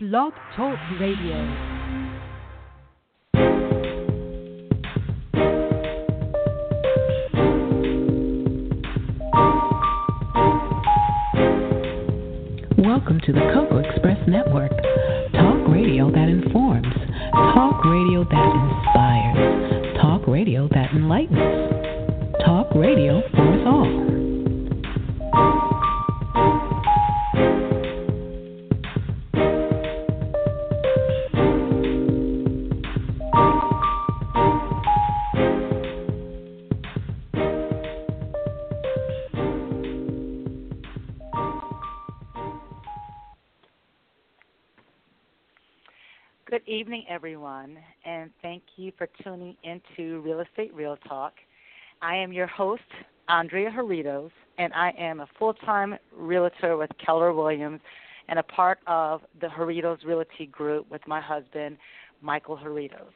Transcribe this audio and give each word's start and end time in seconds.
Blog 0.00 0.32
Talk 0.54 0.78
Radio. 1.00 1.34
Welcome 12.78 13.18
to 13.26 13.32
the 13.32 13.40
Cocoa 13.52 13.78
Express 13.78 14.18
Network. 14.28 14.70
Talk 15.32 15.66
radio 15.66 16.12
that 16.12 16.28
informs. 16.28 16.86
Talk 17.32 17.84
radio 17.84 18.22
that 18.22 18.52
inspires. 18.54 19.96
Talk 20.00 20.28
radio 20.28 20.68
that 20.68 20.92
enlightens. 20.92 21.47
For 48.98 49.08
tuning 49.22 49.56
into 49.62 50.20
Real 50.20 50.40
Estate 50.40 50.74
Real 50.74 50.96
Talk. 51.08 51.34
I 52.02 52.16
am 52.16 52.32
your 52.32 52.48
host, 52.48 52.82
Andrea 53.28 53.70
Haritos, 53.70 54.32
and 54.58 54.72
I 54.74 54.92
am 54.98 55.20
a 55.20 55.28
full 55.38 55.54
time 55.54 55.96
realtor 56.12 56.76
with 56.76 56.90
Keller 57.04 57.32
Williams 57.32 57.80
and 58.28 58.40
a 58.40 58.42
part 58.42 58.80
of 58.88 59.22
the 59.40 59.46
Haritos 59.46 60.04
Realty 60.04 60.46
Group 60.46 60.90
with 60.90 61.00
my 61.06 61.20
husband, 61.20 61.78
Michael 62.20 62.56
Haritos. 62.56 63.12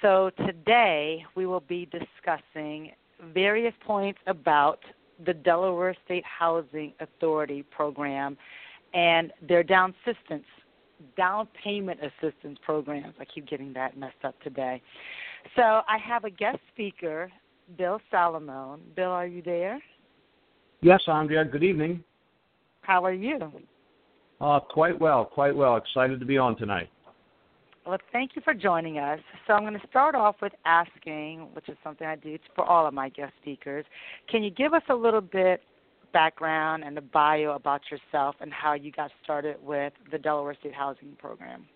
So 0.00 0.30
today 0.46 1.24
we 1.34 1.44
will 1.46 1.60
be 1.60 1.86
discussing 1.86 2.92
various 3.34 3.74
points 3.86 4.18
about 4.26 4.80
the 5.24 5.34
Delaware 5.34 5.94
State 6.06 6.24
Housing 6.24 6.92
Authority 7.00 7.62
program 7.62 8.36
and 8.94 9.32
their 9.46 9.62
down 9.62 9.94
assistance 10.06 10.46
down 11.16 11.48
payment 11.62 12.00
assistance 12.00 12.58
programs. 12.64 13.14
I 13.20 13.24
keep 13.24 13.48
getting 13.48 13.72
that 13.74 13.96
messed 13.96 14.24
up 14.24 14.40
today. 14.42 14.82
So 15.54 15.62
I 15.62 15.98
have 16.04 16.24
a 16.24 16.30
guest 16.30 16.58
speaker, 16.72 17.30
Bill 17.76 18.00
Salamone. 18.12 18.80
Bill, 18.94 19.10
are 19.10 19.26
you 19.26 19.42
there? 19.42 19.80
Yes, 20.80 21.02
Andrea. 21.06 21.44
Good 21.44 21.62
evening. 21.62 22.02
How 22.82 23.04
are 23.04 23.12
you? 23.12 23.52
Uh, 24.40 24.60
quite 24.60 24.98
well, 24.98 25.24
quite 25.24 25.54
well. 25.56 25.76
Excited 25.76 26.20
to 26.20 26.26
be 26.26 26.38
on 26.38 26.56
tonight. 26.56 26.88
Well, 27.86 27.98
thank 28.12 28.32
you 28.34 28.42
for 28.42 28.52
joining 28.52 28.98
us. 28.98 29.20
So 29.46 29.52
I'm 29.52 29.62
going 29.62 29.78
to 29.78 29.86
start 29.88 30.14
off 30.14 30.36
with 30.42 30.52
asking, 30.64 31.48
which 31.52 31.68
is 31.68 31.76
something 31.84 32.06
I 32.06 32.16
do 32.16 32.36
for 32.54 32.64
all 32.64 32.86
of 32.86 32.92
my 32.92 33.08
guest 33.08 33.32
speakers. 33.40 33.84
Can 34.28 34.42
you 34.42 34.50
give 34.50 34.74
us 34.74 34.82
a 34.88 34.94
little 34.94 35.20
bit 35.20 35.62
background 36.16 36.82
and 36.82 36.96
a 36.96 37.02
bio 37.02 37.50
about 37.50 37.82
yourself 37.90 38.36
and 38.40 38.50
how 38.50 38.72
you 38.72 38.90
got 38.90 39.10
started 39.22 39.56
with 39.62 39.92
the 40.10 40.16
Delaware 40.16 40.56
State 40.58 40.72
Housing 40.72 41.14
Program? 41.18 41.66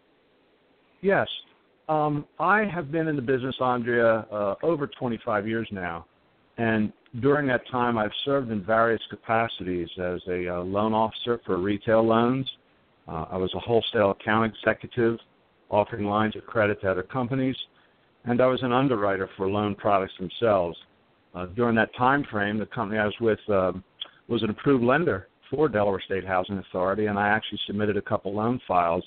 Yes. 1.03 1.29
Um, 1.91 2.25
I 2.39 2.65
have 2.65 2.91
been 2.91 3.07
in 3.07 3.17
the 3.17 3.23
business, 3.23 3.55
Andrea, 3.61 4.27
uh, 4.33 4.55
over 4.63 4.87
25 4.87 5.47
years 5.47 5.69
now. 5.71 6.07
And 6.57 6.91
during 7.21 7.47
that 7.49 7.69
time, 7.71 7.99
I've 7.99 8.17
served 8.25 8.51
in 8.51 8.65
various 8.65 9.03
capacities 9.11 9.91
as 9.99 10.21
a 10.27 10.49
uh, 10.49 10.63
loan 10.63 10.95
officer 10.95 11.39
for 11.45 11.59
retail 11.59 12.03
loans. 12.03 12.51
Uh, 13.07 13.27
I 13.31 13.37
was 13.37 13.53
a 13.55 13.59
wholesale 13.59 14.13
account 14.13 14.55
executive 14.55 15.19
offering 15.69 16.07
lines 16.07 16.35
of 16.35 16.47
credit 16.47 16.81
to 16.81 16.91
other 16.91 17.03
companies. 17.03 17.57
And 18.25 18.41
I 18.41 18.47
was 18.47 18.63
an 18.63 18.73
underwriter 18.73 19.29
for 19.37 19.51
loan 19.51 19.75
products 19.75 20.15
themselves. 20.19 20.79
Uh, 21.35 21.45
during 21.57 21.75
that 21.77 21.95
time 21.95 22.25
frame, 22.31 22.59
the 22.59 22.65
company 22.67 22.99
I 22.99 23.05
was 23.05 23.15
with 23.21 23.39
uh, 23.53 23.73
was 24.31 24.43
an 24.45 24.51
approved 24.51 24.85
lender 24.85 25.27
for 25.51 25.69
Delaware 25.69 26.01
State 26.01 26.25
Housing 26.25 26.59
Authority, 26.59 27.07
and 27.07 27.19
I 27.19 27.29
actually 27.29 27.59
submitted 27.67 27.97
a 27.97 28.03
couple 28.03 28.33
loan 28.33 28.61
files. 28.67 29.05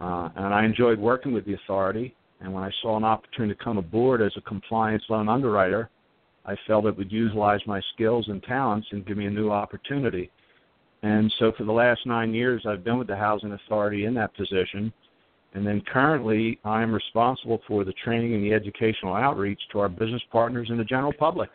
Uh, 0.00 0.28
and 0.36 0.54
I 0.54 0.64
enjoyed 0.64 0.98
working 0.98 1.32
with 1.32 1.46
the 1.46 1.54
authority. 1.54 2.14
And 2.40 2.52
when 2.52 2.62
I 2.62 2.70
saw 2.82 2.96
an 2.96 3.04
opportunity 3.04 3.54
to 3.54 3.64
come 3.64 3.78
aboard 3.78 4.22
as 4.22 4.32
a 4.36 4.40
compliance 4.42 5.02
loan 5.08 5.28
underwriter, 5.28 5.90
I 6.44 6.56
felt 6.66 6.86
it 6.86 6.96
would 6.96 7.10
utilize 7.10 7.60
my 7.66 7.80
skills 7.94 8.28
and 8.28 8.42
talents 8.42 8.86
and 8.92 9.06
give 9.06 9.16
me 9.16 9.26
a 9.26 9.30
new 9.30 9.50
opportunity. 9.50 10.30
And 11.02 11.32
so 11.38 11.52
for 11.56 11.64
the 11.64 11.72
last 11.72 12.06
nine 12.06 12.34
years, 12.34 12.64
I've 12.66 12.84
been 12.84 12.98
with 12.98 13.08
the 13.08 13.16
Housing 13.16 13.52
Authority 13.52 14.04
in 14.04 14.14
that 14.14 14.34
position. 14.34 14.92
And 15.54 15.66
then 15.66 15.82
currently, 15.90 16.58
I 16.64 16.82
am 16.82 16.92
responsible 16.92 17.60
for 17.66 17.84
the 17.84 17.94
training 18.04 18.34
and 18.34 18.44
the 18.44 18.52
educational 18.52 19.14
outreach 19.14 19.60
to 19.72 19.80
our 19.80 19.88
business 19.88 20.22
partners 20.30 20.68
and 20.70 20.78
the 20.78 20.84
general 20.84 21.12
public. 21.12 21.50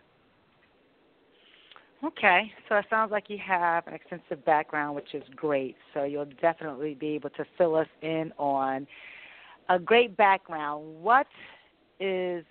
Okay, 2.06 2.52
so 2.70 2.76
it 2.76 2.86
sounds 2.90 3.12
like 3.12 3.30
you 3.30 3.40
have 3.44 3.88
an 3.88 3.94
extensive 3.94 4.46
background, 4.46 4.96
which 4.96 5.16
is 5.16 5.24
great. 5.36 5.76
So 5.94 6.04
you'll 6.04 6.30
definitely 6.40 6.94
be 6.94 7.08
able 7.10 7.32
to 7.32 7.46
fill 7.58 7.76
us 7.76 7.88
in 8.04 8.32
on 8.38 8.86
a 9.70 9.80
great 9.80 10.16
background. 10.16 10.84
What 11.02 11.26
is 12.00 12.46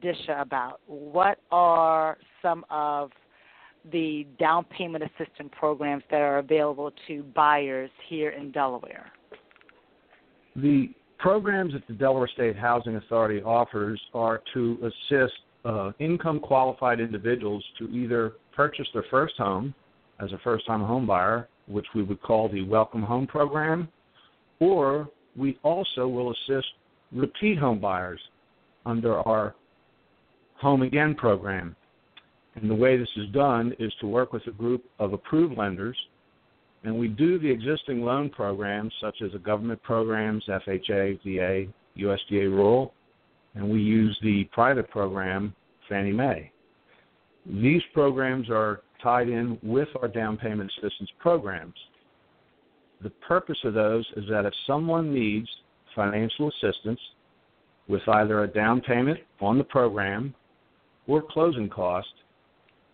DSHA 0.00 0.42
about? 0.42 0.80
What 0.86 1.38
are 1.50 2.18
some 2.40 2.64
of 2.70 3.10
the 3.90 4.26
down 4.38 4.64
payment 4.64 5.02
assistance 5.02 5.50
programs 5.58 6.04
that 6.10 6.20
are 6.20 6.38
available 6.38 6.92
to 7.08 7.24
buyers 7.34 7.90
here 8.08 8.30
in 8.30 8.52
Delaware? 8.52 9.10
The 10.54 10.90
programs 11.18 11.72
that 11.72 11.86
the 11.88 11.94
Delaware 11.94 12.28
State 12.28 12.56
Housing 12.56 12.94
Authority 12.94 13.42
offers 13.42 14.00
are 14.14 14.40
to 14.54 14.78
assist 15.10 15.34
uh, 15.64 15.90
income 15.98 16.38
qualified 16.38 17.00
individuals 17.00 17.64
to 17.78 17.88
either 17.88 18.34
purchase 18.58 18.88
their 18.92 19.04
first 19.08 19.36
home 19.36 19.72
as 20.18 20.32
a 20.32 20.38
first 20.42 20.66
time 20.66 20.80
home 20.80 21.06
buyer, 21.06 21.48
which 21.68 21.86
we 21.94 22.02
would 22.02 22.20
call 22.20 22.48
the 22.48 22.64
Welcome 22.64 23.04
Home 23.04 23.24
Program, 23.24 23.86
or 24.58 25.08
we 25.36 25.56
also 25.62 26.08
will 26.08 26.32
assist 26.32 26.66
repeat 27.12 27.56
home 27.56 27.78
buyers 27.78 28.18
under 28.84 29.16
our 29.20 29.54
Home 30.60 30.82
Again 30.82 31.14
program. 31.14 31.76
And 32.56 32.68
the 32.68 32.74
way 32.74 32.96
this 32.96 33.08
is 33.16 33.30
done 33.32 33.74
is 33.78 33.92
to 34.00 34.08
work 34.08 34.32
with 34.32 34.44
a 34.48 34.50
group 34.50 34.84
of 34.98 35.12
approved 35.12 35.56
lenders, 35.56 35.96
and 36.82 36.98
we 36.98 37.06
do 37.06 37.38
the 37.38 37.48
existing 37.48 38.02
loan 38.02 38.28
programs 38.28 38.92
such 39.00 39.22
as 39.24 39.30
the 39.30 39.38
government 39.38 39.80
programs, 39.84 40.44
FHA, 40.48 41.20
VA, 41.22 41.72
USDA 41.96 42.50
Rural, 42.50 42.92
and 43.54 43.70
we 43.70 43.78
use 43.78 44.18
the 44.20 44.48
private 44.50 44.90
program, 44.90 45.54
Fannie 45.88 46.12
Mae. 46.12 46.50
These 47.48 47.82
programs 47.94 48.50
are 48.50 48.82
tied 49.02 49.28
in 49.28 49.58
with 49.62 49.88
our 50.00 50.08
down 50.08 50.36
payment 50.36 50.70
assistance 50.78 51.10
programs. 51.18 51.74
The 53.02 53.10
purpose 53.10 53.58
of 53.64 53.74
those 53.74 54.06
is 54.16 54.24
that 54.28 54.44
if 54.44 54.52
someone 54.66 55.14
needs 55.14 55.48
financial 55.94 56.50
assistance 56.50 57.00
with 57.88 58.06
either 58.08 58.44
a 58.44 58.48
down 58.48 58.80
payment 58.80 59.20
on 59.40 59.56
the 59.56 59.64
program 59.64 60.34
or 61.06 61.22
closing 61.22 61.68
cost, 61.68 62.08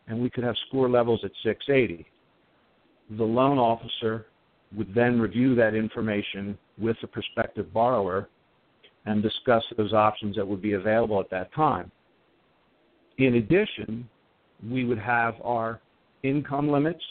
and 0.10 0.20
we 0.20 0.30
could 0.30 0.44
have 0.44 0.56
score 0.68 0.90
levels 0.90 1.22
at 1.24 1.32
680. 1.44 2.06
The 3.18 3.24
loan 3.24 3.58
officer 3.58 4.26
would 4.76 4.94
then 4.94 5.20
review 5.20 5.56
that 5.56 5.74
information 5.74 6.56
with 6.78 6.98
the 7.02 7.08
prospective 7.08 7.74
borrower 7.74 8.30
and 9.06 9.24
discuss 9.24 9.64
those 9.78 9.94
options 9.94 10.36
that 10.36 10.46
would 10.48 10.62
be 10.62 10.74
available 10.74 11.22
at 11.22 11.30
that 11.30 11.54
time. 11.54 11.90
In 13.18 13.36
addition, 13.36 14.10
we 14.70 14.84
would 14.86 15.00
have 15.00 15.36
our 15.44 15.80
income 16.24 16.70
limits 16.70 17.02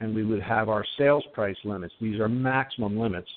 and 0.00 0.14
we 0.14 0.24
would 0.24 0.42
have 0.42 0.68
our 0.68 0.84
sales 0.98 1.24
price 1.32 1.56
limits. 1.64 1.94
These 2.00 2.20
are 2.20 2.28
maximum 2.28 2.98
limits. 2.98 3.30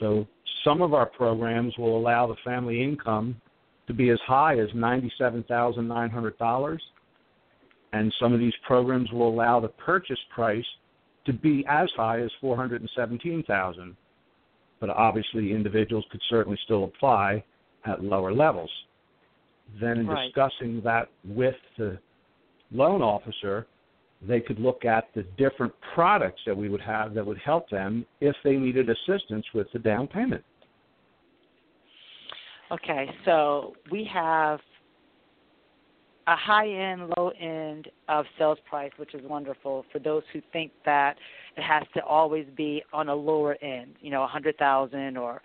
So 0.00 0.26
some 0.64 0.80
of 0.80 0.94
our 0.94 1.04
programs 1.06 1.76
will 1.76 1.98
allow 1.98 2.26
the 2.26 2.36
family 2.44 2.82
income 2.82 3.38
to 3.86 3.94
be 3.94 4.10
as 4.10 4.18
high 4.26 4.58
as 4.58 4.68
$97,900 4.70 6.78
and 7.92 8.12
some 8.20 8.32
of 8.32 8.40
these 8.40 8.54
programs 8.66 9.10
will 9.12 9.28
allow 9.28 9.60
the 9.60 9.68
purchase 9.68 10.18
price 10.34 10.64
to 11.24 11.32
be 11.32 11.64
as 11.68 11.88
high 11.96 12.20
as 12.20 12.30
417,000. 12.40 13.96
But 14.80 14.90
obviously 14.90 15.52
individuals 15.52 16.04
could 16.10 16.20
certainly 16.28 16.58
still 16.64 16.84
apply 16.84 17.42
at 17.84 18.02
lower 18.02 18.32
levels. 18.32 18.70
Then 19.80 19.98
in 19.98 20.06
right. 20.06 20.26
discussing 20.26 20.80
that 20.84 21.08
with 21.24 21.56
the 21.78 21.98
loan 22.70 23.02
officer, 23.02 23.66
they 24.26 24.40
could 24.40 24.58
look 24.58 24.84
at 24.84 25.08
the 25.14 25.24
different 25.36 25.72
products 25.94 26.40
that 26.46 26.56
we 26.56 26.68
would 26.68 26.80
have 26.80 27.14
that 27.14 27.26
would 27.26 27.38
help 27.38 27.68
them 27.70 28.06
if 28.20 28.34
they 28.44 28.56
needed 28.56 28.88
assistance 28.88 29.44
with 29.54 29.66
the 29.72 29.78
down 29.78 30.06
payment. 30.06 30.44
Okay, 32.70 33.06
so 33.24 33.74
we 33.92 34.08
have 34.12 34.58
a 36.26 36.34
high 36.34 36.68
end, 36.68 37.12
low 37.16 37.30
end 37.40 37.88
of 38.08 38.24
sales 38.38 38.58
price, 38.68 38.90
which 38.96 39.14
is 39.14 39.20
wonderful 39.24 39.84
for 39.92 39.98
those 39.98 40.22
who 40.32 40.40
think 40.52 40.72
that 40.84 41.16
it 41.56 41.62
has 41.62 41.84
to 41.94 42.02
always 42.04 42.46
be 42.56 42.82
on 42.92 43.08
a 43.08 43.14
lower 43.14 43.56
end, 43.62 43.94
you 44.00 44.10
know, 44.10 44.24
a 44.24 44.26
hundred 44.26 44.58
thousand 44.58 45.16
or 45.16 45.40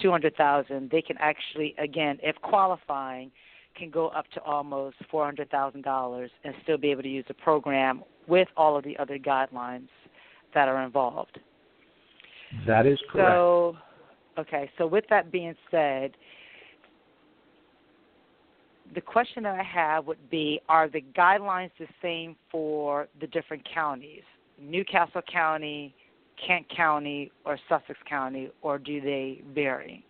two 0.00 0.10
hundred 0.10 0.34
thousand. 0.36 0.90
They 0.90 1.02
can 1.02 1.16
actually, 1.18 1.74
again, 1.78 2.18
if 2.22 2.36
qualifying, 2.36 3.30
can 3.76 3.90
go 3.90 4.08
up 4.08 4.26
to 4.32 4.42
almost 4.42 4.96
four 5.10 5.24
hundred 5.24 5.50
thousand 5.50 5.82
dollars 5.82 6.30
and 6.44 6.54
still 6.62 6.78
be 6.78 6.90
able 6.90 7.02
to 7.02 7.08
use 7.08 7.24
the 7.28 7.34
program 7.34 8.02
with 8.26 8.48
all 8.56 8.76
of 8.76 8.84
the 8.84 8.96
other 8.98 9.18
guidelines 9.18 9.88
that 10.54 10.68
are 10.68 10.82
involved. 10.82 11.38
That 12.66 12.86
is 12.86 12.98
correct. 13.10 13.30
So, 13.30 13.76
okay. 14.38 14.70
So 14.78 14.86
with 14.86 15.04
that 15.10 15.32
being 15.32 15.54
said, 15.70 16.12
the 18.94 19.00
question 19.00 19.42
that 19.44 19.58
I 19.58 19.62
have 19.62 20.06
would 20.06 20.30
be: 20.30 20.60
Are 20.68 20.88
the 20.88 21.02
guidelines 21.16 21.70
the 21.78 21.86
same 22.00 22.36
for 22.50 23.08
the 23.20 23.26
different 23.28 23.66
counties, 23.72 24.22
New 24.60 24.84
Castle 24.84 25.22
County, 25.30 25.94
Kent 26.46 26.66
County, 26.74 27.30
or 27.44 27.58
Sussex 27.68 27.98
County, 28.08 28.50
or 28.62 28.78
do 28.78 29.00
they 29.00 29.42
vary? 29.54 30.04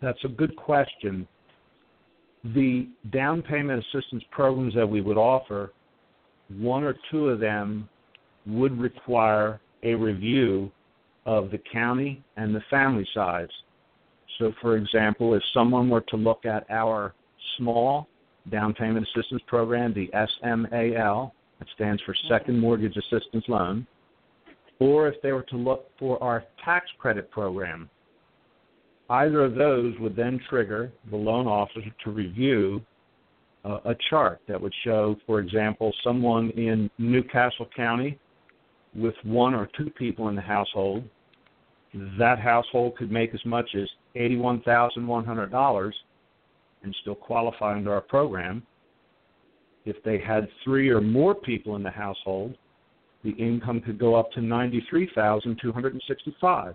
That's 0.00 0.22
a 0.24 0.28
good 0.28 0.56
question 0.56 1.26
the 2.44 2.88
down 3.12 3.42
payment 3.42 3.84
assistance 3.84 4.24
programs 4.30 4.74
that 4.74 4.86
we 4.86 5.00
would 5.00 5.16
offer, 5.16 5.72
one 6.48 6.82
or 6.82 6.96
two 7.10 7.28
of 7.28 7.40
them 7.40 7.88
would 8.46 8.78
require 8.78 9.60
a 9.82 9.94
review 9.94 10.70
of 11.24 11.50
the 11.50 11.58
county 11.72 12.22
and 12.36 12.54
the 12.54 12.62
family 12.68 13.06
size. 13.14 13.48
So, 14.38 14.52
for 14.60 14.76
example, 14.76 15.34
if 15.34 15.42
someone 15.54 15.88
were 15.88 16.00
to 16.08 16.16
look 16.16 16.44
at 16.44 16.66
our 16.68 17.14
small 17.58 18.08
down 18.50 18.74
payment 18.74 19.06
assistance 19.06 19.42
program, 19.46 19.94
the 19.94 20.10
SMAL, 20.14 21.32
that 21.58 21.68
stands 21.74 22.02
for 22.02 22.14
Second 22.28 22.58
Mortgage 22.58 22.96
Assistance 22.96 23.44
Loan, 23.46 23.86
or 24.80 25.08
if 25.08 25.20
they 25.22 25.32
were 25.32 25.44
to 25.44 25.56
look 25.56 25.88
for 25.98 26.20
our 26.22 26.44
tax 26.64 26.86
credit 26.98 27.30
program, 27.30 27.88
Either 29.12 29.44
of 29.44 29.54
those 29.56 29.94
would 29.98 30.16
then 30.16 30.40
trigger 30.48 30.90
the 31.10 31.16
loan 31.16 31.46
officer 31.46 31.82
to 32.02 32.10
review 32.10 32.80
uh, 33.62 33.78
a 33.84 33.94
chart 34.08 34.40
that 34.48 34.58
would 34.58 34.72
show, 34.84 35.14
for 35.26 35.38
example, 35.38 35.92
someone 36.02 36.48
in 36.50 36.90
New 36.96 37.22
Castle 37.22 37.68
County 37.76 38.18
with 38.94 39.14
one 39.22 39.54
or 39.54 39.68
two 39.76 39.90
people 39.90 40.28
in 40.28 40.34
the 40.34 40.40
household. 40.40 41.04
That 42.18 42.38
household 42.38 42.96
could 42.96 43.12
make 43.12 43.34
as 43.34 43.44
much 43.44 43.68
as 43.74 43.86
$81,100 44.16 45.92
and 46.82 46.94
still 47.00 47.14
qualify 47.14 47.76
under 47.76 47.92
our 47.92 48.00
program. 48.00 48.62
If 49.84 50.02
they 50.04 50.18
had 50.18 50.48
three 50.64 50.88
or 50.90 51.00
more 51.00 51.34
people 51.34 51.76
in 51.76 51.82
the 51.82 51.90
household, 51.90 52.56
the 53.24 53.32
income 53.32 53.80
could 53.80 53.98
go 53.98 54.14
up 54.14 54.30
to 54.32 54.40
93,265. 54.40 56.74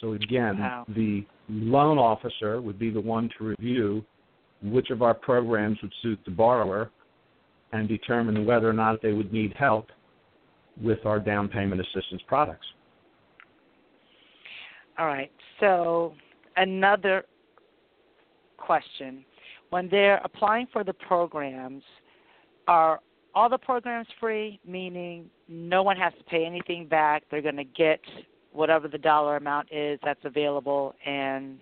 So 0.00 0.14
again, 0.14 0.58
wow. 0.58 0.84
the 0.88 1.24
loan 1.48 1.98
officer 1.98 2.60
would 2.60 2.78
be 2.78 2.90
the 2.90 3.00
one 3.00 3.30
to 3.38 3.44
review 3.44 4.04
which 4.62 4.90
of 4.90 5.02
our 5.02 5.14
programs 5.14 5.78
would 5.82 5.92
suit 6.02 6.18
the 6.24 6.30
borrower 6.30 6.90
and 7.72 7.88
determine 7.88 8.44
whether 8.44 8.68
or 8.68 8.72
not 8.72 9.02
they 9.02 9.12
would 9.12 9.32
need 9.32 9.52
help 9.54 9.86
with 10.80 11.04
our 11.04 11.18
down 11.18 11.48
payment 11.48 11.80
assistance 11.80 12.22
products. 12.26 12.66
All 14.98 15.06
right. 15.06 15.30
So 15.60 16.14
another 16.56 17.24
question. 18.62 19.24
When 19.70 19.88
they're 19.88 20.20
applying 20.24 20.66
for 20.72 20.84
the 20.84 20.92
programs, 20.92 21.82
are 22.68 23.00
all 23.34 23.48
the 23.48 23.58
programs 23.58 24.06
free, 24.20 24.60
meaning 24.66 25.26
no 25.48 25.82
one 25.82 25.96
has 25.96 26.12
to 26.18 26.24
pay 26.24 26.44
anything 26.44 26.86
back? 26.86 27.24
They're 27.30 27.42
going 27.42 27.56
to 27.56 27.64
get 27.64 28.00
whatever 28.52 28.88
the 28.88 28.98
dollar 28.98 29.36
amount 29.36 29.72
is 29.72 29.98
that's 30.04 30.24
available, 30.24 30.94
and 31.06 31.58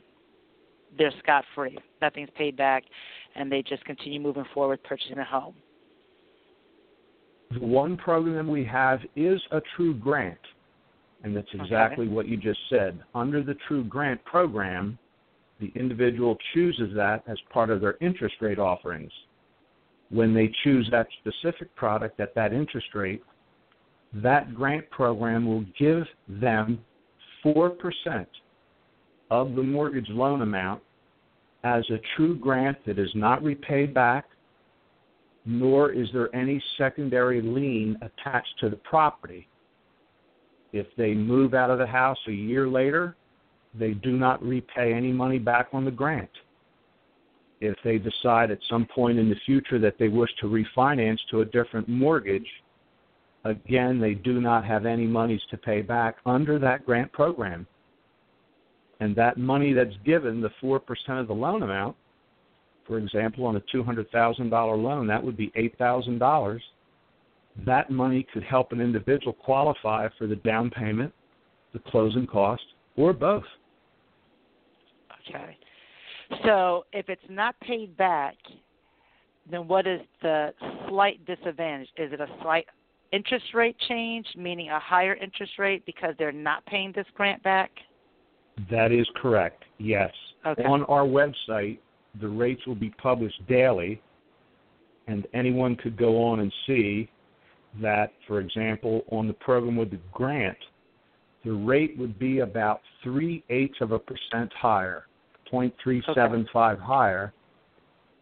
they're 0.98 1.12
scot 1.22 1.44
free. 1.54 1.78
Nothing's 2.02 2.30
paid 2.36 2.56
back, 2.56 2.84
and 3.36 3.50
they 3.50 3.62
just 3.62 3.84
continue 3.84 4.20
moving 4.20 4.44
forward 4.52 4.82
purchasing 4.82 5.18
a 5.18 5.24
home. 5.24 5.54
The 7.52 7.60
one 7.60 7.96
program 7.96 8.48
we 8.48 8.64
have 8.64 9.00
is 9.16 9.40
a 9.50 9.60
true 9.76 9.94
grant, 9.94 10.38
and 11.22 11.36
that's 11.36 11.48
exactly 11.52 12.06
okay. 12.06 12.14
what 12.14 12.28
you 12.28 12.36
just 12.36 12.60
said. 12.68 12.98
Under 13.14 13.42
the 13.42 13.54
true 13.66 13.84
grant 13.84 14.24
program, 14.24 14.98
the 15.60 15.72
individual 15.74 16.36
chooses 16.54 16.94
that 16.96 17.22
as 17.26 17.38
part 17.52 17.70
of 17.70 17.80
their 17.80 17.96
interest 18.00 18.36
rate 18.40 18.58
offerings. 18.58 19.12
When 20.10 20.34
they 20.34 20.52
choose 20.64 20.88
that 20.90 21.06
specific 21.20 21.74
product 21.76 22.18
at 22.18 22.34
that 22.34 22.52
interest 22.52 22.88
rate, 22.94 23.22
that 24.12 24.54
grant 24.54 24.88
program 24.90 25.46
will 25.46 25.64
give 25.78 26.04
them 26.28 26.80
4% 27.44 28.26
of 29.30 29.54
the 29.54 29.62
mortgage 29.62 30.08
loan 30.08 30.42
amount 30.42 30.82
as 31.62 31.84
a 31.90 32.00
true 32.16 32.36
grant 32.36 32.78
that 32.86 32.98
is 32.98 33.10
not 33.14 33.42
repaid 33.42 33.94
back, 33.94 34.26
nor 35.44 35.92
is 35.92 36.08
there 36.12 36.34
any 36.34 36.62
secondary 36.76 37.40
lien 37.40 37.96
attached 38.02 38.58
to 38.60 38.68
the 38.68 38.76
property. 38.76 39.46
If 40.72 40.86
they 40.96 41.14
move 41.14 41.54
out 41.54 41.70
of 41.70 41.78
the 41.78 41.86
house 41.86 42.18
a 42.28 42.32
year 42.32 42.68
later, 42.68 43.16
they 43.78 43.92
do 43.92 44.12
not 44.12 44.42
repay 44.42 44.92
any 44.92 45.12
money 45.12 45.38
back 45.38 45.68
on 45.72 45.84
the 45.84 45.90
grant. 45.90 46.30
If 47.60 47.76
they 47.84 47.98
decide 47.98 48.50
at 48.50 48.58
some 48.68 48.86
point 48.86 49.18
in 49.18 49.28
the 49.28 49.36
future 49.44 49.78
that 49.78 49.98
they 49.98 50.08
wish 50.08 50.30
to 50.40 50.46
refinance 50.46 51.18
to 51.30 51.42
a 51.42 51.44
different 51.44 51.88
mortgage, 51.88 52.46
again, 53.44 54.00
they 54.00 54.14
do 54.14 54.40
not 54.40 54.64
have 54.64 54.86
any 54.86 55.06
monies 55.06 55.42
to 55.50 55.56
pay 55.56 55.82
back 55.82 56.16
under 56.26 56.58
that 56.58 56.86
grant 56.86 57.12
program. 57.12 57.66
And 59.00 59.14
that 59.16 59.38
money 59.38 59.72
that's 59.72 59.96
given, 60.04 60.40
the 60.40 60.50
4% 60.62 60.80
of 61.20 61.28
the 61.28 61.34
loan 61.34 61.62
amount, 61.62 61.96
for 62.86 62.98
example, 62.98 63.46
on 63.46 63.56
a 63.56 63.60
$200,000 63.74 64.82
loan, 64.82 65.06
that 65.06 65.22
would 65.22 65.36
be 65.36 65.52
$8,000. 65.56 66.60
That 67.64 67.90
money 67.90 68.26
could 68.32 68.42
help 68.42 68.72
an 68.72 68.80
individual 68.80 69.32
qualify 69.32 70.08
for 70.18 70.26
the 70.26 70.36
down 70.36 70.70
payment, 70.70 71.12
the 71.72 71.78
closing 71.78 72.26
cost, 72.26 72.62
or 72.96 73.12
both. 73.12 73.44
Okay. 75.34 75.56
So 76.44 76.84
if 76.92 77.08
it's 77.08 77.22
not 77.28 77.58
paid 77.60 77.96
back, 77.96 78.36
then 79.50 79.66
what 79.66 79.86
is 79.86 80.00
the 80.22 80.52
slight 80.88 81.24
disadvantage? 81.26 81.88
Is 81.96 82.12
it 82.12 82.20
a 82.20 82.28
slight 82.42 82.66
interest 83.12 83.46
rate 83.54 83.76
change, 83.88 84.26
meaning 84.36 84.70
a 84.70 84.78
higher 84.78 85.14
interest 85.14 85.52
rate 85.58 85.84
because 85.86 86.14
they're 86.18 86.32
not 86.32 86.64
paying 86.66 86.92
this 86.94 87.06
grant 87.14 87.42
back? 87.42 87.70
That 88.70 88.92
is 88.92 89.08
correct, 89.16 89.64
yes. 89.78 90.12
Okay. 90.46 90.64
On 90.64 90.84
our 90.84 91.04
website, 91.04 91.78
the 92.20 92.28
rates 92.28 92.66
will 92.66 92.74
be 92.74 92.90
published 92.90 93.46
daily, 93.48 94.00
and 95.06 95.26
anyone 95.34 95.76
could 95.76 95.96
go 95.96 96.22
on 96.22 96.40
and 96.40 96.52
see 96.66 97.10
that, 97.80 98.12
for 98.26 98.40
example, 98.40 99.02
on 99.10 99.26
the 99.26 99.32
program 99.34 99.76
with 99.76 99.90
the 99.90 100.00
grant, 100.12 100.58
the 101.44 101.52
rate 101.52 101.96
would 101.98 102.18
be 102.18 102.40
about 102.40 102.80
three 103.02 103.42
eighths 103.48 103.80
of 103.80 103.92
a 103.92 103.98
percent 103.98 104.52
higher, 104.52 105.06
0.375 105.52 106.72
okay. 106.72 106.82
higher 106.82 107.32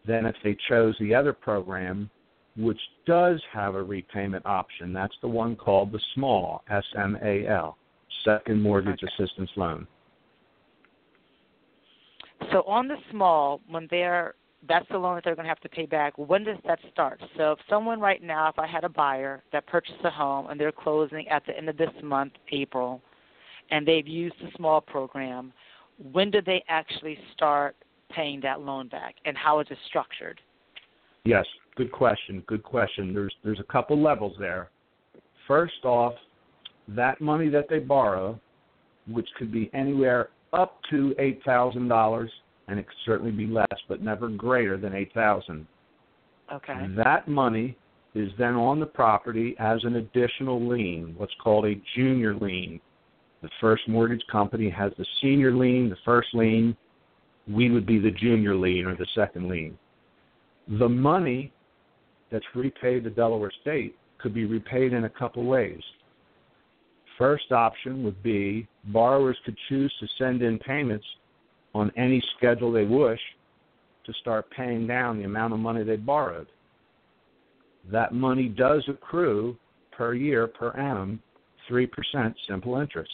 than 0.05 0.25
if 0.25 0.35
they 0.43 0.57
chose 0.67 0.95
the 0.99 1.13
other 1.13 1.33
program, 1.33 2.09
which 2.57 2.79
does 3.05 3.41
have 3.51 3.75
a 3.75 3.83
repayment 3.83 4.45
option. 4.45 4.93
That's 4.93 5.13
the 5.21 5.27
one 5.27 5.55
called 5.55 5.91
the 5.91 5.99
SMAL, 6.15 6.61
S 6.69 6.83
M 6.97 7.17
A 7.23 7.47
L, 7.47 7.77
Second 8.25 8.61
Mortgage 8.61 8.99
okay. 9.03 9.11
Assistance 9.17 9.51
Loan. 9.55 9.87
So 12.51 12.63
on 12.63 12.87
the 12.87 12.95
SMAL, 13.11 13.59
when 13.69 13.87
they're 13.91 14.35
that's 14.67 14.85
the 14.89 14.97
loan 14.97 15.15
that 15.15 15.23
they're 15.23 15.35
going 15.35 15.45
to 15.45 15.49
have 15.49 15.61
to 15.61 15.69
pay 15.69 15.85
back. 15.85 16.17
When 16.17 16.43
does 16.43 16.57
that 16.67 16.79
start? 16.91 17.21
So 17.37 17.53
if 17.53 17.59
someone 17.69 17.99
right 17.99 18.21
now, 18.21 18.49
if 18.49 18.59
I 18.59 18.67
had 18.67 18.83
a 18.83 18.89
buyer 18.89 19.41
that 19.53 19.65
purchased 19.67 19.99
a 20.03 20.09
home 20.09 20.47
and 20.49 20.59
they're 20.59 20.71
closing 20.71 21.27
at 21.29 21.45
the 21.45 21.57
end 21.57 21.69
of 21.69 21.77
this 21.77 21.89
month, 22.03 22.33
April, 22.51 23.01
and 23.71 23.87
they've 23.87 24.07
used 24.07 24.35
the 24.41 24.49
SMAL 24.57 24.85
program, 24.85 25.53
when 26.11 26.31
do 26.31 26.41
they 26.41 26.63
actually 26.67 27.17
start 27.33 27.75
paying 28.11 28.39
that 28.41 28.61
loan 28.61 28.87
back, 28.87 29.15
and 29.25 29.37
how 29.37 29.59
is 29.59 29.67
it 29.69 29.77
structured? 29.87 30.39
Yes, 31.25 31.45
good 31.75 31.91
question. 31.91 32.43
Good 32.47 32.63
question. 32.63 33.13
There's 33.13 33.33
there's 33.43 33.59
a 33.59 33.71
couple 33.71 34.01
levels 34.01 34.35
there. 34.39 34.69
First 35.47 35.83
off, 35.83 36.13
that 36.87 37.19
money 37.21 37.49
that 37.49 37.65
they 37.69 37.79
borrow, 37.79 38.39
which 39.07 39.27
could 39.37 39.51
be 39.51 39.69
anywhere 39.73 40.29
up 40.53 40.79
to 40.89 41.13
eight 41.19 41.41
thousand 41.45 41.87
dollars, 41.87 42.31
and 42.67 42.79
it 42.79 42.87
could 42.87 42.97
certainly 43.05 43.31
be 43.31 43.45
less, 43.45 43.67
but 43.87 44.01
never 44.01 44.29
greater 44.29 44.77
than 44.77 44.93
eight 44.93 45.13
thousand. 45.13 45.67
Okay. 46.51 46.87
That 46.95 47.27
money 47.27 47.77
is 48.15 48.31
then 48.39 48.55
on 48.55 48.79
the 48.79 48.85
property 48.85 49.55
as 49.59 49.83
an 49.83 49.97
additional 49.97 50.67
lien, 50.67 51.13
what's 51.17 51.33
called 51.43 51.65
a 51.65 51.75
junior 51.95 52.33
lien. 52.33 52.79
The 53.41 53.49
first 53.61 53.87
mortgage 53.87 54.23
company 54.31 54.69
has 54.69 54.91
the 54.97 55.05
senior 55.21 55.53
lien, 55.53 55.89
the 55.89 55.97
first 56.03 56.29
lien. 56.33 56.75
We 57.47 57.71
would 57.71 57.85
be 57.85 57.99
the 57.99 58.11
junior 58.11 58.55
lien 58.55 58.85
or 58.85 58.95
the 58.95 59.07
second 59.15 59.47
lien. 59.47 59.77
The 60.79 60.89
money 60.89 61.51
that's 62.31 62.45
repaid 62.53 63.05
to 63.05 63.09
Delaware 63.09 63.51
State 63.61 63.95
could 64.19 64.33
be 64.33 64.45
repaid 64.45 64.93
in 64.93 65.05
a 65.05 65.09
couple 65.09 65.45
ways. 65.45 65.81
First 67.17 67.51
option 67.51 68.03
would 68.03 68.21
be 68.21 68.67
borrowers 68.85 69.37
could 69.45 69.57
choose 69.67 69.93
to 69.99 70.07
send 70.17 70.41
in 70.41 70.59
payments 70.59 71.05
on 71.73 71.91
any 71.97 72.21
schedule 72.37 72.71
they 72.71 72.85
wish 72.85 73.19
to 74.05 74.13
start 74.21 74.49
paying 74.51 74.87
down 74.87 75.17
the 75.17 75.25
amount 75.25 75.53
of 75.53 75.59
money 75.59 75.83
they 75.83 75.95
borrowed. 75.95 76.47
That 77.91 78.13
money 78.13 78.47
does 78.47 78.83
accrue 78.87 79.57
per 79.91 80.13
year, 80.13 80.47
per 80.47 80.71
annum, 80.71 81.21
3% 81.69 81.87
simple 82.47 82.77
interest. 82.79 83.11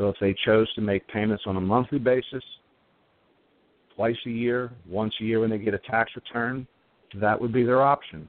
So 0.00 0.08
if 0.08 0.16
they 0.18 0.34
chose 0.46 0.72
to 0.74 0.80
make 0.80 1.06
payments 1.08 1.44
on 1.46 1.58
a 1.58 1.60
monthly 1.60 1.98
basis, 1.98 2.42
twice 3.94 4.16
a 4.24 4.30
year, 4.30 4.72
once 4.88 5.12
a 5.20 5.24
year 5.24 5.40
when 5.40 5.50
they 5.50 5.58
get 5.58 5.74
a 5.74 5.78
tax 5.78 6.12
return, 6.16 6.66
that 7.16 7.38
would 7.38 7.52
be 7.52 7.64
their 7.64 7.82
option. 7.82 8.26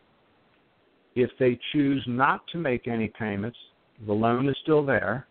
If 1.15 1.29
they 1.39 1.57
choose 1.71 2.03
not 2.07 2.41
to 2.51 2.57
make 2.57 2.89
any 2.89 3.07
payments, 3.07 3.57
the 4.05 4.11
loan 4.11 4.49
is 4.49 4.57
still 4.63 4.85
there. 4.85 5.27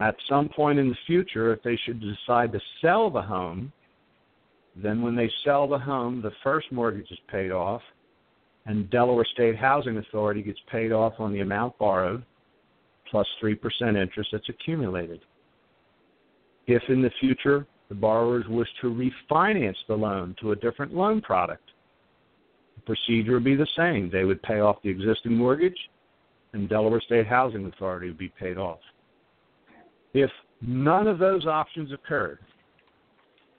At 0.00 0.16
some 0.28 0.48
point 0.48 0.80
in 0.80 0.88
the 0.88 0.96
future, 1.06 1.52
if 1.52 1.62
they 1.62 1.78
should 1.84 2.00
decide 2.00 2.50
to 2.50 2.60
sell 2.82 3.08
the 3.08 3.22
home, 3.22 3.72
then 4.74 5.00
when 5.00 5.14
they 5.14 5.30
sell 5.44 5.68
the 5.68 5.78
home, 5.78 6.22
the 6.22 6.32
first 6.42 6.72
mortgage 6.72 7.10
is 7.12 7.20
paid 7.30 7.52
off, 7.52 7.82
and 8.66 8.90
Delaware 8.90 9.24
State 9.32 9.56
Housing 9.56 9.98
Authority 9.98 10.42
gets 10.42 10.58
paid 10.72 10.90
off 10.90 11.12
on 11.20 11.32
the 11.32 11.40
amount 11.40 11.78
borrowed 11.78 12.24
plus 13.08 13.28
3% 13.40 13.56
interest 13.96 14.30
that's 14.32 14.48
accumulated. 14.48 15.20
If 16.66 16.82
in 16.88 17.02
the 17.02 17.10
future 17.20 17.66
the 17.88 17.94
borrowers 17.94 18.44
wish 18.48 18.68
to 18.80 18.88
refinance 18.88 19.76
the 19.88 19.94
loan 19.94 20.34
to 20.40 20.52
a 20.52 20.56
different 20.56 20.94
loan 20.94 21.20
product, 21.20 21.70
the 22.74 22.82
procedure 22.82 23.34
would 23.34 23.44
be 23.44 23.54
the 23.54 23.68
same. 23.76 24.10
They 24.10 24.24
would 24.24 24.42
pay 24.42 24.60
off 24.60 24.82
the 24.82 24.90
existing 24.90 25.34
mortgage 25.34 25.78
and 26.52 26.68
Delaware 26.68 27.02
State 27.02 27.26
Housing 27.26 27.66
Authority 27.66 28.08
would 28.08 28.18
be 28.18 28.32
paid 28.40 28.56
off. 28.56 28.78
If 30.14 30.30
none 30.62 31.06
of 31.06 31.18
those 31.18 31.46
options 31.46 31.92
occurred, 31.92 32.38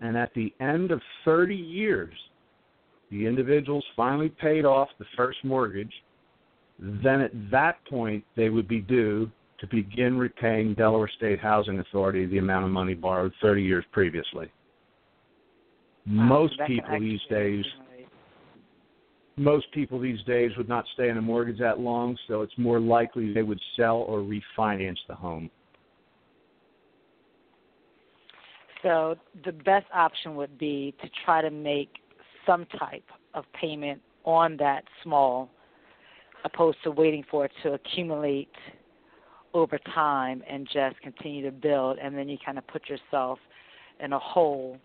and 0.02 0.18
at 0.18 0.34
the 0.34 0.54
end 0.60 0.92
of 0.92 1.02
30 1.24 1.56
years, 1.56 2.14
the 3.12 3.26
individuals 3.26 3.86
finally 3.96 4.30
paid 4.30 4.66
off 4.66 4.90
the 5.00 5.06
first 5.16 5.38
mortgage, 5.44 5.94
then 6.80 7.22
at 7.22 7.32
that 7.52 7.78
point 7.90 8.24
they 8.36 8.50
would 8.50 8.68
be 8.68 8.82
due 8.82 9.32
to 9.60 9.68
begin 9.68 10.18
repaying 10.18 10.76
Delaware 10.76 11.10
State 11.18 11.40
Housing 11.40 11.80
Authority 11.80 12.26
the 12.26 12.38
amount 12.38 12.66
of 12.66 12.72
money 12.72 12.94
borrowed 12.94 13.34
30 13.42 13.64
years 13.64 13.86
previously. 13.92 14.52
Wow, 16.08 16.28
Most 16.30 16.60
people 16.68 17.00
these 17.00 17.20
days 17.30 17.66
most 19.40 19.72
people 19.72 20.00
these 20.00 20.22
days 20.24 20.52
would 20.58 20.68
not 20.68 20.84
stay 20.96 21.10
in 21.10 21.18
a 21.18 21.22
mortgage 21.22 21.60
that 21.60 21.80
long, 21.80 22.18
so 22.28 22.42
it's 22.42 22.58
more 22.58 22.80
likely 22.80 23.34
they 23.34 23.44
would 23.44 23.62
sell 23.76 23.98
or 23.98 24.20
refinance 24.20 24.98
the 25.08 25.14
home. 25.14 25.52
So 28.82 29.16
the 29.46 29.52
best 29.52 29.86
option 29.94 30.36
would 30.36 30.58
be 30.58 30.96
to 31.02 31.10
try 31.24 31.42
to 31.42 31.52
make 31.52 31.90
some 32.48 32.66
type 32.80 33.04
of 33.34 33.46
payment 33.60 34.02
on 34.24 34.58
that 34.58 34.84
SMAL 35.06 35.50
opposed 36.44 36.78
to 36.84 36.92
waiting 36.92 37.24
for 37.30 37.46
it 37.46 37.52
to 37.64 37.74
accumulate 37.74 38.50
over 39.58 39.80
time 39.94 40.44
and 40.50 40.68
just 40.72 41.00
continue 41.02 41.44
to 41.44 41.52
build 41.52 41.98
and 41.98 42.16
then 42.16 42.30
you 42.30 42.38
kind 42.46 42.58
of 42.58 42.68
put 42.68 42.84
yourself 42.88 43.40
in 44.04 44.14
a 44.14 44.20
hole 44.20 44.78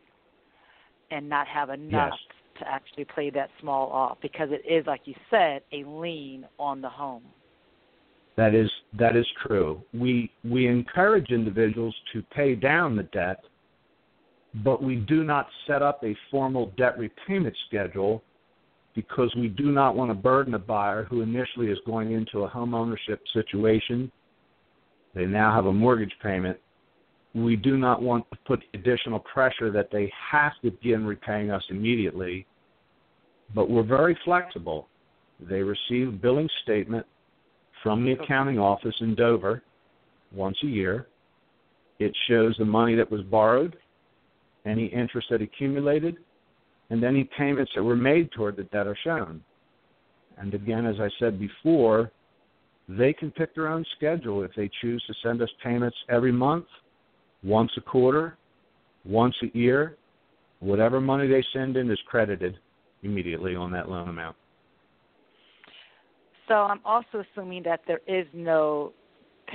and 1.10 1.28
not 1.28 1.46
have 1.46 1.70
enough 1.70 2.12
yes 2.12 2.42
to 2.58 2.68
actually 2.68 3.04
play 3.04 3.30
that 3.30 3.50
SMAL 3.62 3.90
off 3.90 4.18
because 4.20 4.48
it 4.50 4.62
is, 4.70 4.86
like 4.86 5.02
you 5.04 5.14
said, 5.30 5.62
a 5.72 5.84
lien 5.88 6.46
on 6.58 6.80
the 6.80 6.88
home. 6.88 7.24
That 8.36 8.54
is 8.54 8.70
that 8.98 9.14
is 9.14 9.26
true. 9.46 9.82
We 9.92 10.30
we 10.42 10.66
encourage 10.66 11.30
individuals 11.30 11.94
to 12.12 12.22
pay 12.34 12.54
down 12.54 12.96
the 12.96 13.02
debt, 13.04 13.44
but 14.64 14.82
we 14.82 14.96
do 14.96 15.22
not 15.22 15.48
set 15.66 15.82
up 15.82 16.02
a 16.02 16.16
formal 16.30 16.72
debt 16.78 16.98
repayment 16.98 17.54
schedule 17.68 18.22
because 18.94 19.34
we 19.36 19.48
do 19.48 19.70
not 19.70 19.96
want 19.96 20.10
to 20.10 20.14
burden 20.14 20.54
a 20.54 20.58
buyer 20.58 21.04
who 21.04 21.20
initially 21.20 21.66
is 21.68 21.78
going 21.84 22.12
into 22.12 22.40
a 22.40 22.48
home 22.48 22.74
ownership 22.74 23.20
situation. 23.34 24.10
They 25.14 25.26
now 25.26 25.54
have 25.54 25.66
a 25.66 25.72
mortgage 25.72 26.14
payment 26.22 26.58
we 27.34 27.56
do 27.56 27.76
not 27.76 28.02
want 28.02 28.28
to 28.30 28.38
put 28.46 28.62
additional 28.74 29.18
pressure 29.18 29.70
that 29.70 29.90
they 29.90 30.12
have 30.30 30.52
to 30.62 30.70
begin 30.70 31.06
repaying 31.06 31.50
us 31.50 31.62
immediately, 31.70 32.46
but 33.54 33.70
we're 33.70 33.82
very 33.82 34.18
flexible. 34.24 34.88
They 35.40 35.62
receive 35.62 36.08
a 36.08 36.12
billing 36.12 36.48
statement 36.62 37.06
from 37.82 38.04
the 38.04 38.12
accounting 38.12 38.58
office 38.58 38.94
in 39.00 39.14
Dover 39.14 39.62
once 40.32 40.58
a 40.62 40.66
year. 40.66 41.08
It 41.98 42.14
shows 42.28 42.54
the 42.58 42.64
money 42.64 42.94
that 42.96 43.10
was 43.10 43.22
borrowed, 43.22 43.76
any 44.66 44.86
interest 44.86 45.28
that 45.30 45.42
accumulated, 45.42 46.16
and 46.90 47.02
any 47.02 47.28
payments 47.38 47.72
that 47.74 47.82
were 47.82 47.96
made 47.96 48.30
toward 48.32 48.56
the 48.56 48.64
debt 48.64 48.86
are 48.86 48.98
shown. 49.02 49.42
And 50.36 50.52
again, 50.52 50.84
as 50.86 50.96
I 51.00 51.08
said 51.18 51.40
before, 51.40 52.10
They 52.88 53.12
can 53.12 53.30
pick 53.30 53.54
their 53.54 53.68
own 53.68 53.84
schedule 53.96 54.42
if 54.42 54.50
they 54.56 54.70
choose 54.80 55.02
to 55.06 55.14
send 55.22 55.40
us 55.40 55.48
payments 55.62 55.96
every 56.08 56.32
month, 56.32 56.66
once 57.42 57.70
a 57.76 57.80
quarter, 57.80 58.36
once 59.04 59.34
a 59.42 59.56
year. 59.56 59.96
Whatever 60.60 61.00
money 61.00 61.26
they 61.26 61.44
send 61.52 61.76
in 61.76 61.90
is 61.90 61.98
credited 62.06 62.58
immediately 63.02 63.56
on 63.56 63.70
that 63.72 63.88
loan 63.88 64.08
amount. 64.08 64.36
So 66.48 66.54
I'm 66.54 66.80
also 66.84 67.24
assuming 67.32 67.62
that 67.64 67.80
there 67.86 68.00
is 68.06 68.26
no 68.32 68.92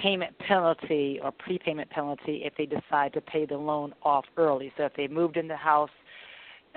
payment 0.01 0.37
penalty 0.39 1.19
or 1.23 1.31
prepayment 1.31 1.89
penalty 1.89 2.41
if 2.43 2.53
they 2.57 2.65
decide 2.65 3.13
to 3.13 3.21
pay 3.21 3.45
the 3.45 3.57
loan 3.57 3.93
off 4.03 4.25
early. 4.37 4.71
So 4.77 4.83
if 4.85 4.93
they 4.95 5.07
moved 5.07 5.37
in 5.37 5.47
the 5.47 5.55
house 5.55 5.89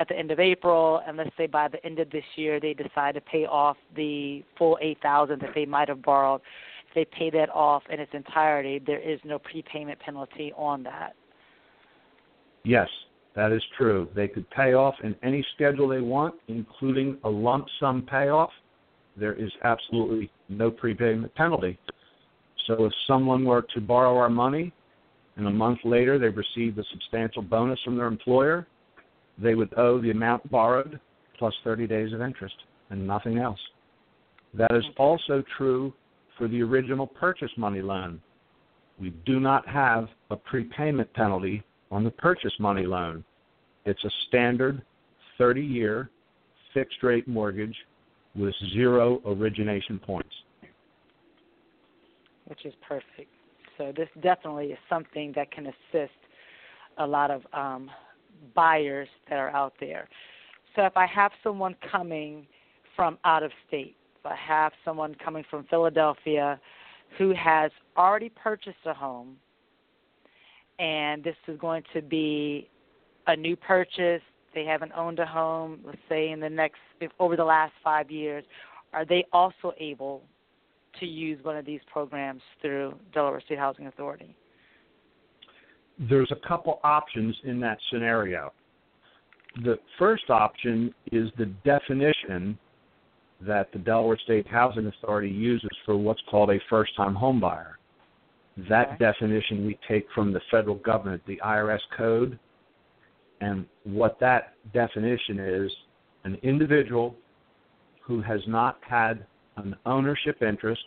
at 0.01 0.09
the 0.09 0.19
end 0.19 0.31
of 0.31 0.41
April, 0.41 1.03
and 1.07 1.17
let's 1.19 1.31
say 1.37 1.47
by 1.47 1.69
the 1.69 1.85
end 1.85 1.99
of 1.99 2.11
this 2.11 2.25
year 2.35 2.59
they 2.59 2.73
decide 2.73 3.15
to 3.15 3.21
pay 3.21 3.45
off 3.45 3.77
the 3.95 4.43
full 4.57 4.79
eight 4.81 4.99
thousand 5.03 5.41
that 5.43 5.51
they 5.55 5.67
might 5.67 5.89
have 5.89 6.03
borrowed, 6.03 6.41
if 6.89 6.95
they 6.95 7.17
pay 7.17 7.29
that 7.31 7.51
off 7.51 7.83
in 7.91 8.01
its 8.01 8.11
entirety, 8.15 8.81
there 8.85 8.99
is 8.99 9.21
no 9.25 9.39
prepayment 9.39 10.01
penalty 10.01 10.53
on 10.57 10.83
that. 10.83 11.15
Yes, 12.65 12.89
that 13.37 13.53
is 13.53 13.63
true. 13.77 14.09
They 14.17 14.27
could 14.27 14.49
pay 14.51 14.73
off 14.73 14.95
in 15.05 15.15
any 15.23 15.45
schedule 15.55 15.89
they 15.89 16.01
want, 16.01 16.35
including 16.49 17.19
a 17.25 17.29
lump 17.29 17.67
sum 17.79 18.07
payoff. 18.11 18.51
There 19.17 19.35
is 19.35 19.53
absolutely 19.65 20.31
no 20.49 20.71
prepayment 20.71 21.35
penalty. 21.35 21.79
So 22.67 22.87
if 22.87 22.93
someone 23.07 23.45
were 23.45 23.67
to 23.75 23.81
borrow 23.81 24.17
our 24.17 24.31
money 24.31 24.73
and 25.37 25.47
a 25.47 25.51
month 25.51 25.81
later 25.85 26.19
they 26.19 26.29
received 26.29 26.79
a 26.79 26.85
substantial 26.91 27.43
bonus 27.43 27.79
from 27.85 27.97
their 27.97 28.07
employer, 28.07 28.67
they 29.41 29.55
would 29.55 29.73
owe 29.79 30.01
the 30.01 30.11
amount 30.11 30.49
borrowed 30.51 31.01
plus 31.39 31.55
30 31.65 31.87
days 31.87 32.13
of 32.13 32.21
interest 32.21 32.55
and 32.91 33.07
nothing 33.07 33.39
else. 33.39 33.59
That 34.55 34.75
is 34.75 34.85
also 34.99 35.43
true 35.57 35.93
for 36.37 36.49
the 36.49 36.63
original 36.63 37.07
purchase 37.07 37.51
money 37.57 37.83
loan. 37.83 38.21
We 39.01 39.11
do 39.25 39.41
not 39.41 39.67
have 39.69 40.09
a 40.31 40.37
prepayment 40.37 41.13
penalty 41.15 41.63
on 41.91 42.05
the 42.05 42.11
purchase 42.11 42.53
money 42.59 42.87
loan. 42.87 43.25
It's 43.87 44.05
a 44.05 44.11
standard 44.29 44.83
30 45.39 45.63
year 45.63 46.11
fixed 46.75 47.03
rate 47.03 47.27
mortgage 47.27 47.77
with 48.35 48.55
zero 48.75 49.21
origination 49.27 49.99
points. 49.99 50.31
Which 52.47 52.65
is 52.65 52.75
perfect. 52.87 53.31
So, 53.79 53.93
this 53.97 54.09
definitely 54.23 54.67
is 54.67 54.79
something 54.89 55.33
that 55.35 55.51
can 55.51 55.67
assist 55.67 56.13
a 56.99 57.07
lot 57.07 57.31
of 57.31 57.43
um, 57.55 57.91
buyers 58.55 59.09
that 59.29 59.39
are 59.39 59.51
out 59.51 59.75
there. 59.81 60.09
So 60.77 60.85
if 60.85 60.97
I 60.97 61.07
have 61.07 61.33
someone 61.43 61.75
coming 61.91 62.47
from 62.97 63.19
out 63.25 63.43
of 63.43 63.51
state, 63.67 63.97
if 64.19 64.27
I 64.27 64.37
have 64.37 64.73
someone 64.85 65.15
coming 65.23 65.45
from 65.51 65.65
Philadelphia 65.65 66.61
who 67.19 67.35
has 67.35 67.71
already 67.97 68.29
purchased 68.29 68.77
a 68.87 68.95
home 68.95 69.37
and 70.79 71.25
this 71.25 71.37
is 71.49 71.59
going 71.59 71.83
to 71.93 72.03
be 72.03 72.69
a 73.27 73.37
new 73.37 73.57
purchase, 73.57 74.23
they 74.55 74.65
haven't 74.65 74.93
owned 74.97 75.19
a 75.19 75.27
home, 75.27 75.81
let's 75.85 75.99
say 76.09 76.31
in 76.31 76.41
the 76.41 76.51
next 76.51 76.79
over 77.19 77.37
the 77.37 77.45
last 77.45 77.73
5 77.83 78.11
years, 78.11 78.45
are 78.93 79.05
they 79.05 79.25
also 79.33 79.73
able 79.79 80.23
to 80.99 81.07
use 81.07 81.43
one 81.45 81.57
of 81.57 81.65
these 81.65 81.81
programs 81.93 82.43
through 82.61 82.95
Delaware 83.15 83.41
State 83.41 83.59
Housing 83.59 83.87
Authority? 83.87 84.37
There's 86.09 86.31
a 86.31 86.49
couple 86.49 86.81
options 86.83 87.37
in 87.45 87.61
that 87.61 87.79
scenario. 87.91 88.53
The 89.65 89.79
first 89.99 90.31
option 90.31 90.95
is 91.13 91.29
the 91.37 91.47
definition 91.65 92.59
that 93.43 93.73
the 93.73 93.79
Delaware 93.79 94.19
State 94.25 94.47
Housing 94.47 94.87
Authority 94.87 95.31
uses 95.31 95.71
for 95.85 95.97
what's 95.97 96.21
called 96.31 96.51
a 96.51 96.59
first 96.71 96.95
time 96.97 97.15
homebuyer. 97.15 97.73
That 98.69 98.89
okay. 98.89 98.97
definition 98.99 99.67
we 99.67 99.79
take 99.89 100.07
from 100.15 100.33
the 100.33 100.41
federal 100.51 100.77
government, 100.77 101.23
the 101.27 101.41
IRS 101.45 101.81
code. 101.97 102.39
And 103.41 103.67
what 103.85 104.19
that 104.21 104.55
definition 104.73 105.39
is 105.39 105.73
an 106.25 106.37
individual 106.43 107.15
who 108.03 108.21
has 108.21 108.41
not 108.47 108.79
had 108.83 109.27
an 109.57 109.77
ownership 109.87 110.43
interest 110.43 110.83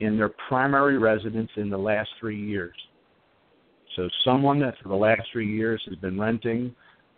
in 0.00 0.16
their 0.16 0.30
primary 0.48 0.98
residence 0.98 1.50
in 1.56 1.68
the 1.68 1.78
last 1.78 2.08
three 2.20 2.40
years. 2.40 2.74
So 3.98 4.08
someone 4.24 4.60
that 4.60 4.76
for 4.80 4.90
the 4.90 4.94
last 4.94 5.22
three 5.32 5.52
years 5.52 5.82
has 5.88 5.96
been 5.96 6.20
renting, 6.20 6.72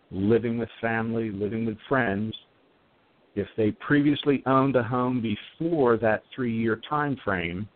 living 0.09 0.57
with 0.57 0.67
family, 0.81 1.29
living 1.29 1.63
with 1.63 1.77
friends, 1.87 2.35
if 3.35 3.47
they 3.55 3.69
previously 3.73 4.41
owned 4.47 4.75
a 4.75 4.81
home 4.81 5.21
before 5.21 5.95
that 5.97 6.23
three-year 6.35 6.81
time 6.89 7.17
frame, 7.23 7.69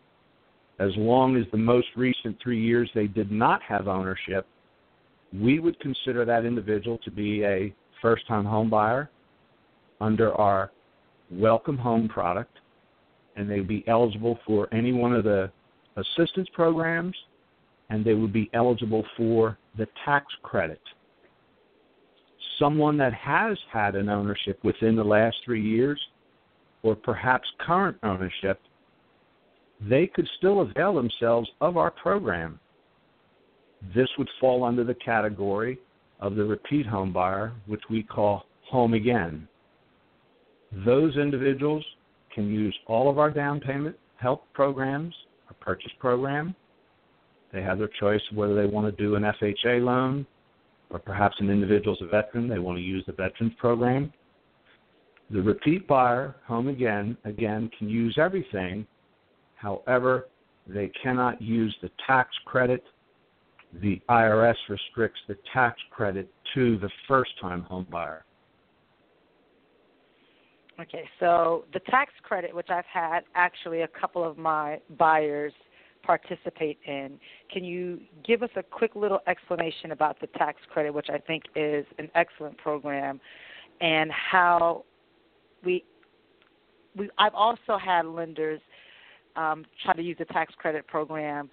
as 0.80 0.90
long 0.96 1.36
as 1.36 1.44
the 1.52 1.56
most 1.56 1.86
recent 1.94 2.36
three 2.42 2.60
years 2.60 2.90
they 2.96 3.06
did 3.06 3.30
not 3.30 3.62
have 3.62 3.86
ownership, 3.86 4.44
we 5.32 5.60
would 5.60 5.78
consider 5.78 6.24
that 6.24 6.44
individual 6.44 6.98
to 7.04 7.10
be 7.12 7.44
a 7.44 7.72
first-time 8.02 8.44
home 8.44 8.68
buyer 8.68 9.08
under 10.00 10.34
our 10.34 10.72
welcome 11.30 11.78
home 11.78 12.08
product, 12.08 12.58
and 13.36 13.48
they'd 13.48 13.68
be 13.68 13.84
eligible 13.86 14.36
for 14.44 14.68
any 14.74 14.92
one 14.92 15.14
of 15.14 15.22
the 15.22 15.48
assistance 15.96 16.48
programs 16.52 17.14
and 17.90 18.04
they 18.04 18.14
would 18.14 18.32
be 18.32 18.50
eligible 18.52 19.04
for 19.16 19.58
the 19.78 19.86
tax 20.04 20.26
credit. 20.42 20.80
Someone 22.58 22.96
that 22.98 23.12
has 23.12 23.58
had 23.70 23.94
an 23.94 24.08
ownership 24.08 24.58
within 24.64 24.96
the 24.96 25.04
last 25.04 25.36
three 25.44 25.62
years, 25.62 26.00
or 26.82 26.94
perhaps 26.94 27.46
current 27.60 27.96
ownership, 28.02 28.60
they 29.80 30.06
could 30.06 30.28
still 30.38 30.62
avail 30.62 30.94
themselves 30.94 31.50
of 31.60 31.76
our 31.76 31.90
program. 31.90 32.58
This 33.94 34.08
would 34.18 34.28
fall 34.40 34.64
under 34.64 34.84
the 34.84 34.94
category 34.94 35.78
of 36.20 36.34
the 36.34 36.44
repeat 36.44 36.86
home 36.86 37.12
buyer, 37.12 37.52
which 37.66 37.82
we 37.90 38.02
call 38.02 38.46
home 38.62 38.94
again. 38.94 39.46
Those 40.84 41.16
individuals 41.16 41.84
can 42.34 42.48
use 42.50 42.76
all 42.86 43.10
of 43.10 43.18
our 43.18 43.30
down 43.30 43.60
payment 43.60 43.96
help 44.16 44.50
programs, 44.54 45.14
our 45.48 45.54
purchase 45.60 45.92
program, 45.98 46.54
they 47.52 47.62
have 47.62 47.78
their 47.78 47.90
choice 48.00 48.20
whether 48.34 48.54
they 48.54 48.66
want 48.66 48.86
to 48.86 49.02
do 49.02 49.14
an 49.14 49.22
FHA 49.22 49.82
loan 49.82 50.26
or 50.90 50.98
perhaps 50.98 51.36
an 51.40 51.50
individual's 51.50 52.00
a 52.00 52.06
veteran, 52.06 52.48
they 52.48 52.58
want 52.58 52.78
to 52.78 52.82
use 52.82 53.04
the 53.06 53.12
veterans 53.12 53.52
program. 53.58 54.12
The 55.30 55.42
repeat 55.42 55.88
buyer, 55.88 56.36
home 56.46 56.68
again, 56.68 57.16
again 57.24 57.70
can 57.76 57.88
use 57.88 58.16
everything. 58.20 58.86
However, 59.56 60.28
they 60.66 60.90
cannot 61.02 61.42
use 61.42 61.74
the 61.82 61.90
tax 62.06 62.30
credit. 62.44 62.84
The 63.82 64.00
IRS 64.08 64.54
restricts 64.68 65.20
the 65.26 65.36
tax 65.52 65.80
credit 65.90 66.32
to 66.54 66.78
the 66.78 66.90
first 67.08 67.30
time 67.40 67.62
home 67.62 67.86
buyer. 67.90 68.24
Okay, 70.78 71.04
so 71.20 71.64
the 71.72 71.80
tax 71.80 72.12
credit, 72.22 72.54
which 72.54 72.68
I've 72.68 72.84
had 72.84 73.20
actually 73.34 73.80
a 73.82 73.88
couple 73.88 74.22
of 74.22 74.36
my 74.36 74.78
buyers 74.98 75.52
participate 76.06 76.78
in. 76.86 77.18
Can 77.52 77.64
you 77.64 78.00
give 78.24 78.42
us 78.42 78.50
a 78.56 78.62
quick 78.62 78.94
little 78.94 79.20
explanation 79.26 79.90
about 79.90 80.20
the 80.20 80.28
tax 80.28 80.60
credit, 80.70 80.94
which 80.94 81.08
I 81.10 81.18
think 81.18 81.44
is 81.56 81.84
an 81.98 82.08
excellent 82.14 82.56
program, 82.58 83.20
and 83.80 84.10
how 84.12 84.84
we 85.64 85.84
we 86.96 87.10
I've 87.18 87.34
also 87.34 87.76
had 87.76 88.06
lenders 88.06 88.60
um, 89.34 89.66
try 89.84 89.94
to 89.94 90.02
use 90.02 90.16
the 90.18 90.24
tax 90.26 90.54
credit 90.56 90.86
program 90.86 91.50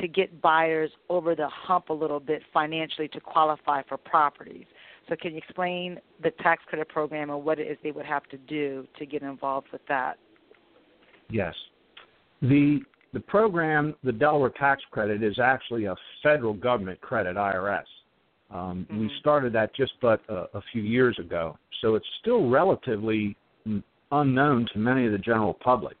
to 0.00 0.08
get 0.08 0.40
buyers 0.40 0.90
over 1.08 1.34
the 1.34 1.48
hump 1.48 1.90
a 1.90 1.92
little 1.92 2.20
bit 2.20 2.42
financially 2.52 3.08
to 3.08 3.20
qualify 3.20 3.82
for 3.88 3.96
properties. 3.96 4.66
So 5.08 5.16
can 5.16 5.32
you 5.32 5.38
explain 5.38 5.98
the 6.22 6.30
tax 6.30 6.62
credit 6.66 6.88
program 6.88 7.30
and 7.30 7.44
what 7.44 7.58
it 7.58 7.66
is 7.66 7.76
they 7.82 7.90
would 7.90 8.06
have 8.06 8.24
to 8.28 8.36
do 8.36 8.86
to 8.98 9.06
get 9.06 9.22
involved 9.22 9.68
with 9.72 9.80
that? 9.88 10.18
Yes. 11.28 11.54
The 12.42 12.80
the 13.12 13.20
program, 13.20 13.94
the 14.04 14.12
Delaware 14.12 14.50
tax 14.50 14.82
credit, 14.90 15.22
is 15.22 15.38
actually 15.38 15.86
a 15.86 15.96
federal 16.22 16.54
government 16.54 17.00
credit, 17.00 17.36
IRS. 17.36 17.84
Um, 18.50 18.86
mm-hmm. 18.90 19.00
We 19.00 19.10
started 19.20 19.52
that 19.54 19.74
just 19.74 19.92
but 20.00 20.20
a, 20.28 20.46
a 20.54 20.62
few 20.72 20.82
years 20.82 21.18
ago, 21.18 21.56
so 21.80 21.94
it's 21.94 22.06
still 22.20 22.48
relatively 22.48 23.36
unknown 24.12 24.66
to 24.72 24.78
many 24.78 25.06
of 25.06 25.12
the 25.12 25.18
general 25.18 25.54
public. 25.54 25.96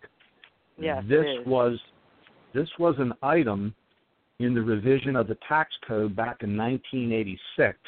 Yes, 0.78 1.04
this 1.08 1.26
was 1.46 1.78
this 2.54 2.68
was 2.78 2.94
an 2.98 3.12
item 3.22 3.74
in 4.38 4.54
the 4.54 4.62
revision 4.62 5.16
of 5.16 5.28
the 5.28 5.36
tax 5.46 5.70
code 5.86 6.16
back 6.16 6.38
in 6.42 6.56
1986. 6.56 7.78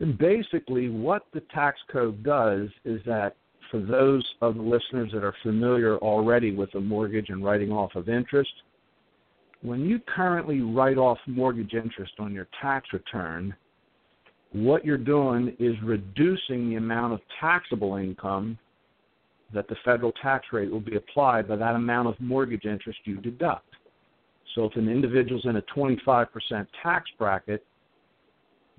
And 0.00 0.18
basically, 0.18 0.88
what 0.88 1.26
the 1.32 1.42
tax 1.54 1.78
code 1.92 2.24
does 2.24 2.68
is 2.84 3.00
that 3.06 3.36
for 3.72 3.80
those 3.80 4.22
of 4.42 4.56
the 4.56 4.62
listeners 4.62 5.10
that 5.14 5.24
are 5.24 5.34
familiar 5.42 5.96
already 5.96 6.54
with 6.54 6.72
a 6.74 6.80
mortgage 6.80 7.30
and 7.30 7.42
writing 7.42 7.72
off 7.72 7.90
of 7.96 8.10
interest, 8.10 8.52
when 9.62 9.80
you 9.80 9.98
currently 10.14 10.60
write 10.60 10.98
off 10.98 11.16
mortgage 11.26 11.72
interest 11.72 12.12
on 12.18 12.32
your 12.32 12.46
tax 12.60 12.86
return, 12.92 13.54
what 14.52 14.84
you're 14.84 14.98
doing 14.98 15.56
is 15.58 15.74
reducing 15.82 16.68
the 16.68 16.76
amount 16.76 17.14
of 17.14 17.20
taxable 17.40 17.96
income 17.96 18.58
that 19.54 19.66
the 19.68 19.76
federal 19.84 20.12
tax 20.22 20.46
rate 20.52 20.70
will 20.70 20.80
be 20.80 20.96
applied 20.96 21.48
by 21.48 21.56
that 21.56 21.74
amount 21.74 22.08
of 22.08 22.14
mortgage 22.20 22.66
interest 22.66 22.98
you 23.04 23.16
deduct. 23.22 23.64
So 24.54 24.66
if 24.66 24.76
an 24.76 24.88
individual's 24.88 25.46
in 25.46 25.56
a 25.56 25.62
25% 25.74 26.26
tax 26.82 27.10
bracket, 27.18 27.64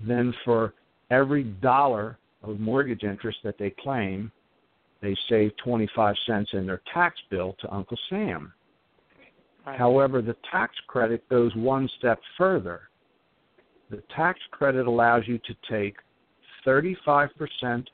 then 0.06 0.32
for 0.44 0.74
every 1.10 1.42
dollar 1.44 2.16
of 2.44 2.60
mortgage 2.60 3.02
interest 3.02 3.38
that 3.42 3.58
they 3.58 3.74
claim, 3.82 4.30
they 5.04 5.16
save 5.28 5.56
25 5.58 6.14
cents 6.26 6.50
in 6.54 6.66
their 6.66 6.80
tax 6.92 7.20
bill 7.30 7.54
to 7.60 7.72
Uncle 7.72 7.98
Sam. 8.08 8.52
Right. 9.66 9.78
However, 9.78 10.22
the 10.22 10.36
tax 10.50 10.74
credit 10.86 11.28
goes 11.28 11.54
one 11.54 11.88
step 11.98 12.20
further. 12.38 12.88
The 13.90 14.02
tax 14.14 14.40
credit 14.50 14.86
allows 14.86 15.24
you 15.26 15.38
to 15.38 15.54
take 15.70 15.96
35% 16.66 17.28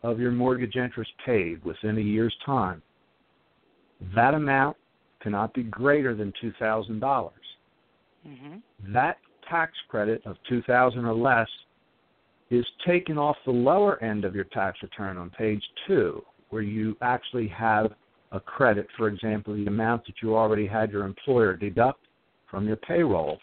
of 0.02 0.20
your 0.20 0.30
mortgage 0.30 0.76
interest 0.76 1.10
paid 1.26 1.64
within 1.64 1.98
a 1.98 2.00
year's 2.00 2.36
time. 2.46 2.80
That 4.14 4.34
amount 4.34 4.76
cannot 5.20 5.52
be 5.52 5.64
greater 5.64 6.14
than 6.14 6.32
$2,000. 6.42 7.00
dollars 7.00 7.34
Mm-hmm. 8.26 8.92
That 8.92 9.16
tax 9.48 9.72
credit 9.88 10.20
of 10.26 10.36
2000 10.46 11.06
or 11.06 11.14
less 11.14 11.48
is 12.50 12.66
taken 12.86 13.16
off 13.16 13.36
the 13.46 13.50
lower 13.50 14.02
end 14.02 14.26
of 14.26 14.34
your 14.34 14.44
tax 14.44 14.78
return 14.82 15.16
on 15.16 15.30
page 15.30 15.62
2 15.86 16.22
where 16.50 16.62
you 16.62 16.96
actually 17.00 17.48
have 17.48 17.92
a 18.32 18.40
credit, 18.40 18.86
for 18.96 19.08
example, 19.08 19.54
the 19.54 19.66
amount 19.66 20.06
that 20.06 20.16
you 20.22 20.36
already 20.36 20.66
had 20.66 20.90
your 20.90 21.04
employer 21.04 21.56
deduct 21.56 22.06
from 22.50 22.66
your 22.66 22.76
payroll. 22.76 23.38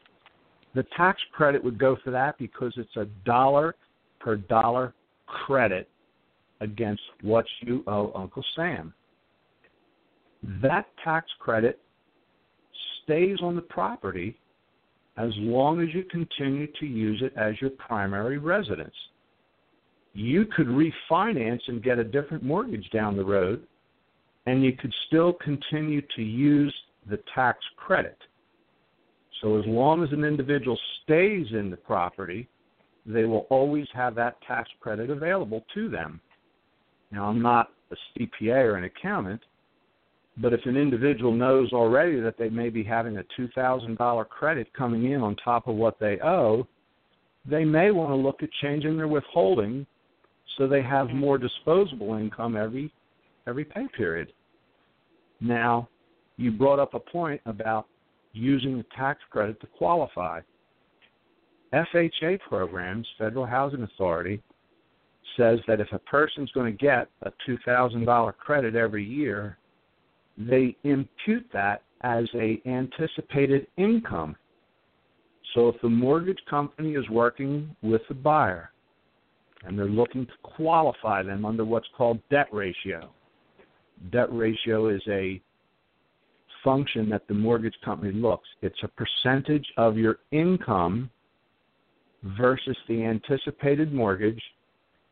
The 0.76 0.86
tax 0.96 1.20
credit 1.34 1.64
would 1.64 1.80
go 1.80 1.98
for 2.04 2.12
that 2.12 2.38
because 2.38 2.74
it's 2.78 2.96
a 2.96 3.06
dollar 3.26 3.76
per 4.20 4.36
dollar 4.36 4.94
credit 5.26 5.90
against 6.62 7.02
what 7.22 7.46
you 7.62 7.84
owe 7.88 8.12
Uncle 8.16 8.44
Sam. 8.56 8.94
That 10.62 10.86
tax 11.04 11.28
credit 11.40 11.80
stays 13.04 13.38
on 13.42 13.56
the 13.56 13.62
property 13.62 14.38
as 15.18 15.32
long 15.38 15.82
as 15.82 15.88
you 15.94 16.04
continue 16.04 16.68
to 16.80 16.86
use 16.86 17.22
it 17.24 17.34
as 17.36 17.60
your 17.60 17.72
primary 17.72 18.38
residence. 18.38 18.94
You 20.18 20.46
could 20.46 20.66
refinance 20.66 21.62
and 21.68 21.84
get 21.84 22.00
a 22.00 22.04
different 22.04 22.44
mortgage 22.44 22.90
down 22.90 23.16
the 23.16 23.24
road, 23.24 23.62
and 24.48 24.64
you 24.64 24.74
could 24.74 24.92
still 25.06 25.32
continue 25.32 26.02
to 26.16 26.24
use 26.24 26.74
the 27.08 27.20
tax 27.36 27.60
credit. 27.76 28.18
So, 29.44 29.60
as 29.60 29.66
long 29.68 30.04
as 30.04 30.12
an 30.12 30.24
individual 30.24 30.76
stays 31.04 31.46
in 31.52 31.70
the 31.70 31.78
property, 31.78 32.50
they 33.06 33.26
will 33.26 33.46
always 33.52 33.86
have 33.94 34.16
that 34.16 34.42
tax 34.42 34.72
credit 34.80 35.12
available 35.12 35.64
to 35.76 35.88
them. 35.88 36.20
Now, 37.12 37.26
I'm 37.26 37.40
not 37.40 37.70
a 37.92 37.96
CPA 38.18 38.64
or 38.64 38.76
an 38.76 38.86
accountant, 38.86 39.42
but 40.38 40.52
if 40.52 40.66
an 40.66 40.78
individual 40.78 41.32
knows 41.32 41.74
already 41.74 42.20
that 42.22 42.40
they 42.40 42.50
may 42.50 42.70
be 42.70 42.84
having 42.84 43.20
a 43.20 43.24
$2,000 43.40 44.30
credit 44.30 44.74
coming 44.74 45.12
in 45.12 45.22
on 45.22 45.36
top 45.36 45.68
of 45.68 45.76
what 45.76 46.00
they 46.00 46.20
owe, 46.22 46.68
they 47.46 47.64
may 47.64 47.92
want 47.92 48.10
to 48.10 48.16
look 48.16 48.42
at 48.42 48.50
changing 48.64 48.98
their 48.98 49.08
withholding 49.08 49.86
so 50.58 50.68
they 50.68 50.82
have 50.82 51.08
mm-hmm. 51.08 51.20
more 51.20 51.38
disposable 51.38 52.16
income 52.16 52.56
every 52.56 52.92
every 53.48 53.64
pay 53.64 53.88
period. 53.96 54.34
Now, 55.40 55.88
you 56.38 56.52
brought 56.52 56.80
up 56.80 56.94
a 56.94 57.00
point 57.00 57.42
about 57.46 57.88
using 58.34 58.78
the 58.78 58.86
tax 58.96 59.20
credit 59.30 59.60
to 59.62 59.68
qualify. 59.68 60.42
FHA 61.74 62.40
programs, 62.42 63.08
Federal 63.18 63.46
Housing 63.46 63.84
Authority, 63.84 64.42
says 65.36 65.60
that 65.68 65.80
if 65.80 65.88
a 65.92 66.00
person's 66.00 66.52
going 66.52 66.72
to 66.72 66.78
get 66.78 67.10
a 67.24 67.32
$2,000 67.48 68.38
credit 68.38 68.76
every 68.76 69.04
year, 69.04 69.58
they 70.38 70.76
impute 70.84 71.46
that 71.54 71.84
as 72.02 72.26
a 72.36 72.62
anticipated 72.66 73.68
income. 73.78 74.36
So 75.54 75.70
if 75.70 75.82
the 75.82 75.90
mortgage 75.90 76.40
company 76.50 76.94
is 76.94 77.08
working 77.10 77.76
with 77.82 78.02
the 78.08 78.14
buyer 78.14 78.72
and 79.68 79.78
they're 79.78 79.86
looking 79.90 80.26
to 80.26 80.32
qualify 80.44 81.22
them 81.22 81.46
under 81.46 81.66
what's 81.66 81.88
called 81.96 82.20
debt 82.30 82.48
ratio. 82.54 83.12
Debt 84.12 84.30
ratio 84.32 84.88
is 84.88 85.02
a 85.10 85.42
function 86.64 87.10
that 87.10 87.28
the 87.28 87.34
mortgage 87.34 87.76
company 87.84 88.14
looks. 88.14 88.48
It's 88.62 88.82
a 88.84 88.88
percentage 88.88 89.66
of 89.78 89.98
your 89.98 90.20
income 90.32 91.10
versus 92.38 92.78
the 92.88 93.04
anticipated 93.04 93.94
mortgage 93.94 94.42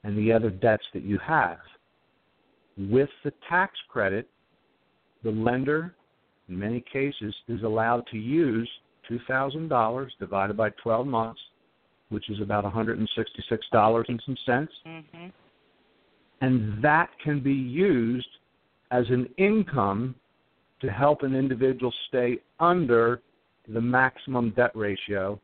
and 0.03 0.17
the 0.17 0.31
other 0.31 0.49
debts 0.49 0.85
that 0.93 1.03
you 1.03 1.19
have. 1.19 1.57
With 2.77 3.09
the 3.23 3.33
tax 3.49 3.73
credit, 3.89 4.29
the 5.23 5.31
lender, 5.31 5.95
in 6.49 6.57
many 6.59 6.83
cases, 6.91 7.33
is 7.47 7.63
allowed 7.63 8.05
to 8.11 8.17
use 8.17 8.69
$2,000 9.09 10.07
divided 10.19 10.55
by 10.55 10.69
12 10.81 11.07
months, 11.07 11.41
which 12.09 12.29
is 12.29 12.39
about 12.41 12.63
$166 12.63 14.05
and 14.07 14.23
some 14.25 14.37
cents. 14.45 14.71
Mm-hmm. 14.85 15.27
And 16.41 16.83
that 16.83 17.09
can 17.23 17.41
be 17.41 17.53
used 17.53 18.27
as 18.91 19.05
an 19.09 19.27
income 19.37 20.15
to 20.81 20.91
help 20.91 21.23
an 21.23 21.35
individual 21.35 21.93
stay 22.07 22.37
under 22.59 23.21
the 23.67 23.81
maximum 23.81 24.51
debt 24.51 24.71
ratio 24.75 25.39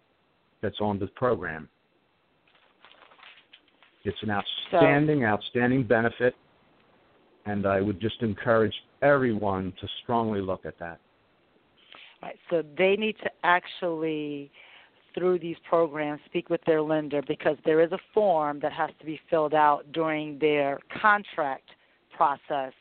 that's 0.62 0.80
on 0.80 1.00
the 1.00 1.08
program. 1.08 1.68
It's 4.04 4.18
an 4.22 4.32
outstanding, 4.32 5.26
outstanding 5.26 5.84
benefit, 5.84 6.36
and 7.46 7.66
I 7.66 7.82
would 7.82 8.00
just 8.00 8.22
encourage 8.22 8.74
everyone 9.02 9.74
to 9.82 9.88
strongly 10.04 10.42
look 10.42 10.66
at 10.66 10.78
that. 10.80 11.00
Right. 12.22 12.38
So 12.50 12.64
they 12.78 12.96
need 12.96 13.16
to 13.24 13.32
actually, 13.44 14.52
through 15.14 15.40
these 15.40 15.58
programs, 15.68 16.22
speak 16.26 16.50
with 16.50 16.62
their 16.66 16.82
lender 16.82 17.22
because 17.28 17.58
there 17.66 17.82
is 17.82 17.92
a 17.92 18.00
form 18.14 18.60
that 18.62 18.72
has 18.72 18.90
to 19.00 19.06
be 19.06 19.20
filled 19.30 19.54
out 19.54 19.84
during 19.92 20.40
their 20.40 20.80
contract 21.02 21.70
process 22.16 22.74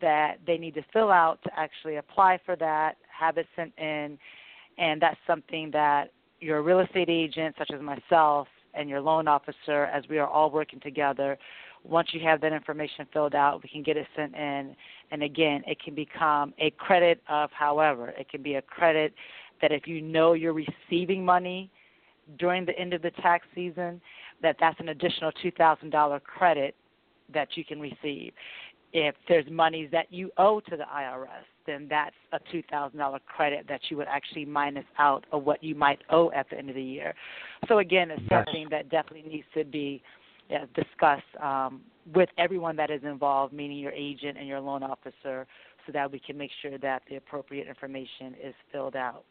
that 0.00 0.36
they 0.46 0.58
need 0.58 0.74
to 0.74 0.84
fill 0.92 1.10
out 1.10 1.38
to 1.44 1.50
actually 1.56 1.96
apply 1.96 2.38
for 2.44 2.56
that, 2.56 2.96
have 3.08 3.38
it 3.38 3.46
sent 3.54 3.72
in, 3.78 4.18
and 4.78 5.00
that's 5.00 5.18
something 5.26 5.70
that 5.70 6.12
your 6.40 6.62
real 6.62 6.80
estate 6.80 7.08
agent, 7.08 7.54
such 7.58 7.70
as 7.72 7.80
myself, 7.80 8.48
and 8.74 8.88
your 8.88 9.00
loan 9.00 9.28
officer, 9.28 9.84
as 9.84 10.02
we 10.08 10.18
are 10.18 10.26
all 10.26 10.50
working 10.50 10.80
together, 10.80 11.38
once 11.84 12.08
you 12.12 12.20
have 12.20 12.40
that 12.40 12.52
information 12.52 13.06
filled 13.12 13.34
out, 13.34 13.62
we 13.62 13.68
can 13.68 13.82
get 13.82 13.96
it 13.96 14.06
sent 14.16 14.34
in. 14.34 14.74
And 15.10 15.22
again, 15.22 15.62
it 15.66 15.82
can 15.82 15.94
become 15.94 16.54
a 16.58 16.70
credit 16.70 17.20
of 17.28 17.50
however. 17.52 18.08
It 18.10 18.28
can 18.28 18.42
be 18.42 18.54
a 18.54 18.62
credit 18.62 19.12
that 19.62 19.72
if 19.72 19.86
you 19.86 20.02
know 20.02 20.34
you're 20.34 20.52
receiving 20.52 21.24
money 21.24 21.70
during 22.38 22.64
the 22.66 22.78
end 22.78 22.92
of 22.92 23.02
the 23.02 23.10
tax 23.22 23.46
season, 23.54 24.00
that 24.42 24.56
that's 24.60 24.78
an 24.80 24.90
additional 24.90 25.32
$2,000 25.44 26.22
credit 26.22 26.74
that 27.32 27.48
you 27.54 27.64
can 27.64 27.80
receive. 27.80 28.32
If 28.92 29.14
there's 29.26 29.46
monies 29.50 29.88
that 29.92 30.12
you 30.12 30.30
owe 30.36 30.60
to 30.60 30.76
the 30.76 30.84
IRS, 30.84 31.46
then 31.66 31.86
that's 31.88 32.14
a 32.32 32.38
$2,000 32.54 33.18
credit 33.26 33.66
that 33.68 33.80
you 33.88 33.96
would 33.96 34.08
actually 34.08 34.44
minus 34.44 34.84
out 34.98 35.24
of 35.32 35.44
what 35.44 35.64
you 35.64 35.74
might 35.74 36.00
owe 36.10 36.30
at 36.32 36.50
the 36.50 36.58
end 36.58 36.68
of 36.68 36.76
the 36.76 36.82
year. 36.82 37.14
So 37.68 37.78
again, 37.78 38.10
it's 38.10 38.22
Yes. 38.30 38.44
something 38.44 38.68
that 38.70 38.90
definitely 38.90 39.30
needs 39.30 39.46
to 39.54 39.64
be 39.64 40.02
yeah, 40.50 40.66
discussed 40.74 41.22
um, 41.42 41.80
with 42.14 42.28
everyone 42.36 42.76
that 42.76 42.90
is 42.90 43.02
involved, 43.04 43.54
meaning 43.54 43.78
your 43.78 43.92
agent 43.92 44.36
and 44.36 44.46
your 44.46 44.60
loan 44.60 44.82
officer, 44.82 45.46
so 45.86 45.92
that 45.92 46.10
we 46.10 46.18
can 46.18 46.36
make 46.36 46.50
sure 46.60 46.76
that 46.78 47.02
the 47.08 47.16
appropriate 47.16 47.66
information 47.66 48.34
is 48.42 48.54
filled 48.70 48.96
out. 48.96 49.24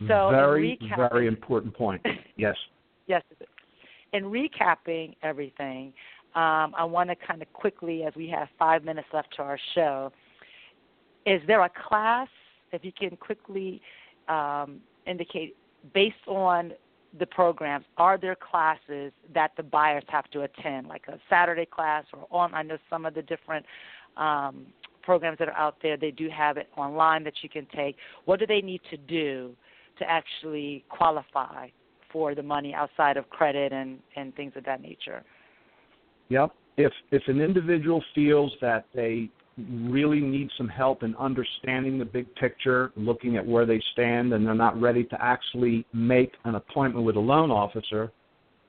So 0.00 0.30
very, 0.30 0.78
very 0.96 1.26
important 1.26 1.74
point. 1.74 2.04
Yes. 2.36 2.56
Yes. 3.06 3.22
In 4.14 4.24
recapping 4.24 5.14
everything, 5.22 5.92
um, 6.34 6.72
I 6.76 6.82
want 6.84 7.10
to 7.10 7.14
kind 7.14 7.42
of 7.42 7.52
quickly, 7.52 8.04
as 8.04 8.14
we 8.16 8.26
have 8.30 8.48
five 8.58 8.84
minutes 8.84 9.06
left 9.12 9.28
to 9.36 9.42
our 9.42 9.58
show, 9.74 10.10
is 11.26 11.42
there 11.46 11.62
a 11.62 11.70
class, 11.88 12.28
if 12.72 12.84
you 12.84 12.90
can 12.90 13.16
quickly 13.16 13.82
um, 14.28 14.80
indicate, 15.06 15.56
based 15.92 16.16
on 16.26 16.72
the 17.18 17.26
programs, 17.26 17.84
are 17.98 18.16
there 18.16 18.34
classes 18.34 19.12
that 19.34 19.52
the 19.58 19.62
buyers 19.62 20.04
have 20.08 20.28
to 20.30 20.42
attend, 20.42 20.88
like 20.88 21.02
a 21.08 21.18
Saturday 21.28 21.66
class 21.66 22.04
or 22.14 22.26
on? 22.30 22.54
I 22.54 22.62
know 22.62 22.78
some 22.88 23.04
of 23.04 23.12
the 23.14 23.22
different 23.22 23.66
um, 24.16 24.66
programs 25.02 25.38
that 25.38 25.48
are 25.48 25.56
out 25.56 25.76
there, 25.82 25.96
they 25.96 26.10
do 26.10 26.30
have 26.30 26.56
it 26.56 26.68
online 26.76 27.24
that 27.24 27.34
you 27.42 27.48
can 27.48 27.66
take. 27.74 27.96
What 28.24 28.40
do 28.40 28.46
they 28.46 28.62
need 28.62 28.80
to 28.90 28.96
do 28.96 29.54
to 30.02 30.10
actually 30.10 30.84
qualify 30.88 31.68
for 32.12 32.34
the 32.34 32.42
money 32.42 32.74
outside 32.74 33.16
of 33.16 33.28
credit 33.30 33.72
and, 33.72 33.98
and 34.16 34.34
things 34.34 34.52
of 34.56 34.64
that 34.64 34.82
nature? 34.82 35.22
Yep. 36.28 36.52
If 36.76 36.92
if 37.10 37.22
an 37.26 37.40
individual 37.40 38.02
feels 38.14 38.52
that 38.60 38.86
they 38.94 39.28
really 39.58 40.20
need 40.20 40.48
some 40.56 40.68
help 40.68 41.02
in 41.02 41.14
understanding 41.16 41.98
the 41.98 42.04
big 42.04 42.34
picture, 42.36 42.90
looking 42.96 43.36
at 43.36 43.46
where 43.46 43.66
they 43.66 43.82
stand, 43.92 44.32
and 44.32 44.46
they're 44.46 44.54
not 44.54 44.80
ready 44.80 45.04
to 45.04 45.22
actually 45.22 45.84
make 45.92 46.32
an 46.44 46.54
appointment 46.54 47.04
with 47.04 47.16
a 47.16 47.20
loan 47.20 47.50
officer, 47.50 48.10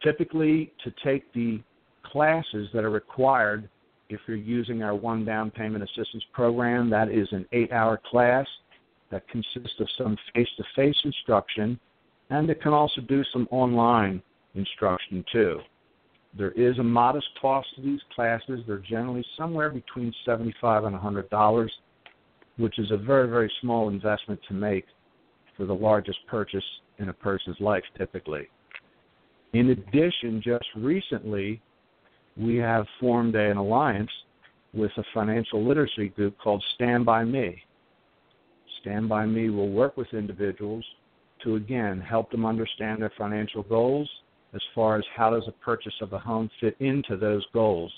typically 0.03 0.72
to 0.83 0.92
take 1.05 1.33
the 1.33 1.61
classes 2.05 2.68
that 2.74 2.85
are 2.85 2.90
required 2.90 3.68
if 4.09 4.20
you're 4.27 4.37
using 4.37 4.83
our 4.83 4.94
one 4.94 5.24
down 5.24 5.50
payment 5.50 5.85
assistance 5.85 6.24
program. 6.33 6.90
That 6.90 7.09
is 7.09 7.29
an 7.33 7.46
eight 7.53 7.72
hour 7.72 8.00
class 8.11 8.46
that 9.14 9.29
consists 9.29 9.79
of 9.79 9.87
some 9.96 10.18
face 10.35 10.48
to 10.57 10.64
face 10.74 10.96
instruction, 11.05 11.79
and 12.31 12.50
it 12.50 12.61
can 12.61 12.72
also 12.72 13.00
do 13.00 13.22
some 13.33 13.46
online 13.53 14.20
instruction 14.57 15.24
too. 15.33 15.61
There 16.37 16.50
is 16.50 16.81
a 16.81 16.83
modest 16.83 17.29
cost 17.40 17.68
to 17.77 17.83
these 17.83 18.00
classes. 18.12 18.62
They're 18.66 18.79
generally 18.79 19.24
somewhere 19.38 19.70
between 19.70 20.12
75 20.24 20.83
and 20.83 20.96
hundred 20.96 21.31
dollars, 21.31 21.72
which 22.57 22.81
is 22.81 22.90
a 22.90 22.96
very, 22.96 23.29
very 23.29 23.50
small 23.61 23.88
investment 23.88 24.40
to 24.48 24.55
make 24.55 24.85
for 25.57 25.64
the 25.64 25.72
largest 25.72 26.18
purchase 26.27 26.64
in 26.98 27.09
a 27.09 27.12
person's 27.12 27.61
life, 27.61 27.85
typically. 27.96 28.48
In 29.53 29.70
addition, 29.70 30.42
just 30.44 30.66
recently, 30.74 31.62
we 32.37 32.57
have 32.57 32.85
formed 32.98 33.37
an 33.37 33.59
alliance 33.59 34.11
with 34.72 34.90
a 34.96 35.05
financial 35.14 35.64
literacy 35.64 36.09
group 36.09 36.37
called 36.38 36.64
Stand 36.74 37.07
By 37.07 37.22
Me. 37.22 37.62
Stand 38.85 39.09
By 39.09 39.25
Me 39.25 39.49
will 39.49 39.70
work 39.70 39.97
with 39.97 40.12
individuals 40.12 40.85
to, 41.42 41.57
again, 41.57 42.01
help 42.01 42.31
them 42.31 42.44
understand 42.44 43.01
their 43.01 43.12
financial 43.16 43.62
goals 43.62 44.09
as 44.55 44.61
far 44.75 44.99
as 44.99 45.05
how 45.16 45.31
does 45.31 45.44
a 45.49 45.64
purchase 45.64 45.94
of 46.03 46.12
a 46.12 46.18
home 46.18 46.51
fit 46.61 46.77
into 46.81 47.16
those 47.16 47.44
goals. 47.55 47.90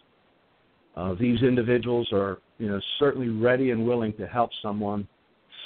Uh, 0.97 1.15
these 1.19 1.43
individuals 1.43 2.09
are, 2.13 2.39
you 2.59 2.69
know, 2.69 2.81
certainly 3.01 3.29
ready 3.29 3.73
and 3.73 3.85
willing 3.85 4.13
to 4.15 4.29
help 4.29 4.51
someone 4.63 5.07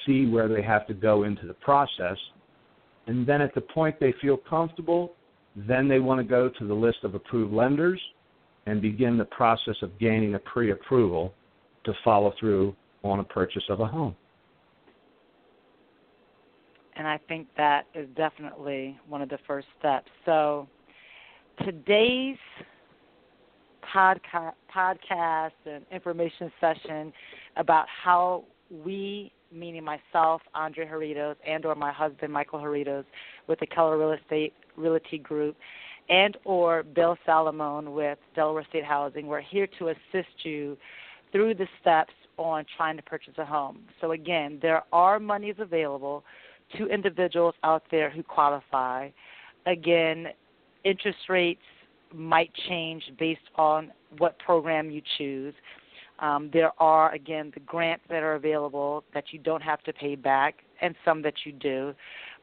see 0.06 0.26
where 0.26 0.48
they 0.48 0.62
have 0.62 0.86
to 0.86 0.94
go 0.94 1.24
into 1.24 1.46
the 1.46 1.54
process, 1.54 2.16
and 3.06 3.26
then 3.26 3.42
at 3.42 3.54
the 3.54 3.60
point 3.60 4.00
they 4.00 4.14
feel 4.22 4.38
comfortable, 4.38 5.12
then 5.54 5.86
they 5.86 5.98
want 5.98 6.18
to 6.18 6.24
go 6.24 6.48
to 6.48 6.66
the 6.66 6.74
list 6.74 6.98
of 7.02 7.14
approved 7.14 7.52
lenders 7.52 8.00
and 8.66 8.80
begin 8.80 9.18
the 9.18 9.24
process 9.26 9.76
of 9.82 9.96
gaining 9.98 10.34
a 10.34 10.38
pre-approval 10.38 11.34
to 11.84 11.92
follow 12.02 12.32
through 12.40 12.74
on 13.04 13.20
a 13.20 13.24
purchase 13.24 13.64
of 13.68 13.80
a 13.80 13.86
home. 13.86 14.16
And 17.00 17.08
I 17.08 17.18
think 17.28 17.46
that 17.56 17.86
is 17.94 18.06
definitely 18.14 19.00
one 19.08 19.22
of 19.22 19.30
the 19.30 19.38
first 19.46 19.66
steps. 19.78 20.10
So 20.26 20.68
today's 21.64 22.36
podca- 23.82 24.52
podcast 24.70 25.52
and 25.64 25.86
information 25.90 26.52
session 26.60 27.10
about 27.56 27.86
how 27.88 28.44
we, 28.84 29.32
meaning 29.50 29.82
myself, 29.82 30.42
Andrea 30.54 30.86
Haritos, 30.86 31.36
and 31.46 31.64
or 31.64 31.74
my 31.74 31.90
husband, 31.90 32.34
Michael 32.34 32.58
Haritos, 32.58 33.06
with 33.46 33.58
the 33.60 33.66
Keller 33.66 33.96
Real 33.96 34.12
Estate 34.12 34.52
Realty 34.76 35.16
Group, 35.16 35.56
and 36.10 36.36
or 36.44 36.82
Bill 36.82 37.16
Salamone 37.26 37.94
with 37.94 38.18
Delaware 38.36 38.66
State 38.68 38.84
Housing, 38.84 39.26
we're 39.26 39.40
here 39.40 39.66
to 39.78 39.88
assist 39.88 40.44
you 40.44 40.76
through 41.32 41.54
the 41.54 41.66
steps 41.80 42.12
on 42.36 42.66
trying 42.76 42.98
to 42.98 43.02
purchase 43.02 43.32
a 43.38 43.44
home. 43.46 43.78
So 44.02 44.12
again, 44.12 44.58
there 44.60 44.82
are 44.92 45.18
monies 45.18 45.54
available 45.58 46.24
to 46.76 46.86
individuals 46.86 47.54
out 47.62 47.82
there 47.90 48.10
who 48.10 48.22
qualify. 48.22 49.08
Again, 49.66 50.28
interest 50.84 51.18
rates 51.28 51.60
might 52.14 52.50
change 52.68 53.02
based 53.18 53.40
on 53.56 53.92
what 54.18 54.38
program 54.38 54.90
you 54.90 55.02
choose. 55.18 55.54
Um, 56.18 56.50
there 56.52 56.72
are, 56.78 57.12
again, 57.14 57.50
the 57.54 57.60
grants 57.60 58.04
that 58.10 58.22
are 58.22 58.34
available 58.34 59.04
that 59.14 59.24
you 59.30 59.38
don't 59.38 59.62
have 59.62 59.82
to 59.84 59.92
pay 59.92 60.16
back, 60.16 60.56
and 60.82 60.94
some 61.04 61.22
that 61.22 61.34
you 61.44 61.52
do. 61.52 61.94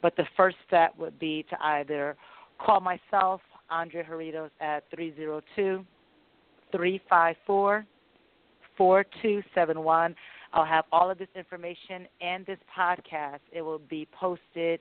But 0.02 0.16
the 0.16 0.26
first 0.36 0.58
step 0.66 0.94
would 0.98 1.20
be 1.20 1.46
to 1.50 1.64
either 1.64 2.16
call 2.60 2.80
myself, 2.80 3.42
Andrea 3.70 4.04
Haritos, 4.04 4.50
at 4.62 4.84
302 4.96 5.86
354 6.72 7.86
4271. 8.78 10.16
I'll 10.54 10.66
have 10.66 10.86
all 10.92 11.10
of 11.10 11.18
this 11.18 11.28
information 11.36 12.08
and 12.22 12.46
this 12.46 12.60
podcast. 12.78 13.40
It 13.52 13.62
will 13.62 13.80
be 13.80 14.08
posted 14.12 14.80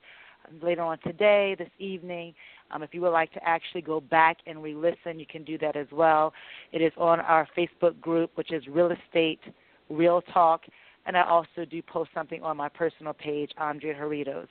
later 0.62 0.82
on 0.82 0.98
today, 1.00 1.56
this 1.58 1.70
evening. 1.78 2.34
Um, 2.70 2.82
if 2.82 2.92
you 2.92 3.00
would 3.02 3.10
like 3.10 3.32
to 3.32 3.48
actually 3.48 3.82
go 3.82 4.00
back 4.00 4.38
and 4.46 4.62
re 4.62 4.74
listen, 4.74 5.18
you 5.18 5.26
can 5.26 5.44
do 5.44 5.58
that 5.58 5.76
as 5.76 5.86
well. 5.92 6.32
It 6.72 6.82
is 6.82 6.92
on 6.96 7.20
our 7.20 7.48
Facebook 7.56 8.00
group, 8.00 8.30
which 8.34 8.52
is 8.52 8.66
Real 8.68 8.90
Estate 8.90 9.40
Real 9.88 10.22
Talk. 10.32 10.62
And 11.06 11.16
I 11.16 11.22
also 11.22 11.64
do 11.70 11.80
post 11.82 12.10
something 12.12 12.42
on 12.42 12.56
my 12.56 12.68
personal 12.68 13.12
page, 13.12 13.52
Andrea 13.58 13.94
Haritos. 13.94 14.48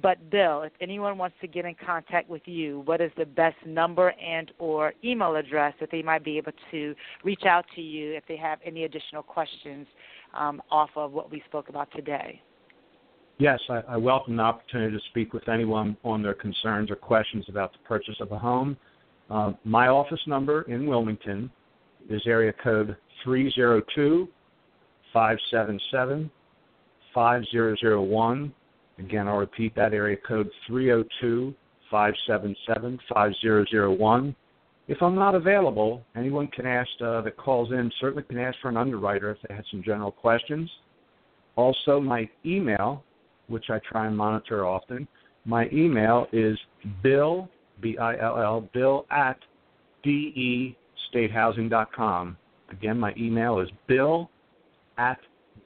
But 0.00 0.30
Bill, 0.30 0.62
if 0.62 0.72
anyone 0.80 1.18
wants 1.18 1.36
to 1.42 1.46
get 1.46 1.66
in 1.66 1.74
contact 1.74 2.30
with 2.30 2.42
you, 2.46 2.80
what 2.86 3.02
is 3.02 3.10
the 3.18 3.26
best 3.26 3.56
number 3.66 4.12
and 4.12 4.50
or 4.58 4.94
email 5.04 5.36
address 5.36 5.74
that 5.80 5.90
they 5.90 6.00
might 6.00 6.24
be 6.24 6.38
able 6.38 6.52
to 6.70 6.94
reach 7.22 7.42
out 7.44 7.66
to 7.74 7.82
you 7.82 8.12
if 8.14 8.24
they 8.26 8.36
have 8.36 8.60
any 8.64 8.84
additional 8.84 9.22
questions 9.22 9.86
um, 10.34 10.62
off 10.70 10.90
of 10.96 11.12
what 11.12 11.30
we 11.30 11.42
spoke 11.46 11.68
about 11.68 11.90
today? 11.92 12.40
Yes, 13.38 13.58
I, 13.70 13.82
I 13.88 13.96
welcome 13.96 14.36
the 14.36 14.42
opportunity 14.42 14.96
to 14.96 15.02
speak 15.10 15.32
with 15.32 15.48
anyone 15.48 15.96
on 16.04 16.22
their 16.22 16.34
concerns 16.34 16.90
or 16.90 16.96
questions 16.96 17.46
about 17.48 17.72
the 17.72 17.78
purchase 17.86 18.16
of 18.20 18.32
a 18.32 18.38
home. 18.38 18.76
Uh, 19.30 19.52
my 19.64 19.88
office 19.88 20.20
number 20.26 20.62
in 20.62 20.86
Wilmington 20.86 21.50
is 22.08 22.20
area 22.26 22.52
code 22.62 22.96
302 23.24 24.28
577 25.12 26.30
5001. 27.14 28.54
Again, 28.98 29.28
I'll 29.28 29.38
repeat 29.38 29.74
that 29.76 29.94
area 29.94 30.16
code 30.16 30.50
302 30.66 31.54
577 31.90 32.98
5001. 33.08 34.36
If 34.90 35.00
I'm 35.02 35.14
not 35.14 35.34
available, 35.36 36.02
anyone 36.16 36.48
can 36.48 36.66
ask 36.66 36.90
uh, 37.00 37.20
that 37.20 37.36
calls 37.36 37.70
in 37.70 37.92
certainly 38.00 38.24
can 38.24 38.40
ask 38.40 38.58
for 38.60 38.70
an 38.70 38.76
underwriter 38.76 39.30
if 39.30 39.38
they 39.46 39.54
had 39.54 39.64
some 39.70 39.84
general 39.84 40.10
questions. 40.10 40.68
Also, 41.54 42.00
my 42.00 42.28
email, 42.44 43.04
which 43.46 43.70
I 43.70 43.78
try 43.88 44.08
and 44.08 44.16
monitor 44.16 44.66
often, 44.66 45.06
my 45.44 45.68
email 45.72 46.26
is 46.32 46.58
bill, 47.04 47.48
B 47.80 47.96
I 47.98 48.18
L 48.18 48.42
L, 48.42 48.68
bill 48.74 49.06
at 49.12 49.38
D 50.02 50.10
E 50.10 50.76
destatehousing.com. 51.14 52.36
Again, 52.72 52.98
my 52.98 53.14
email 53.16 53.60
is 53.60 53.68
bill 53.86 54.28
at 54.98 55.20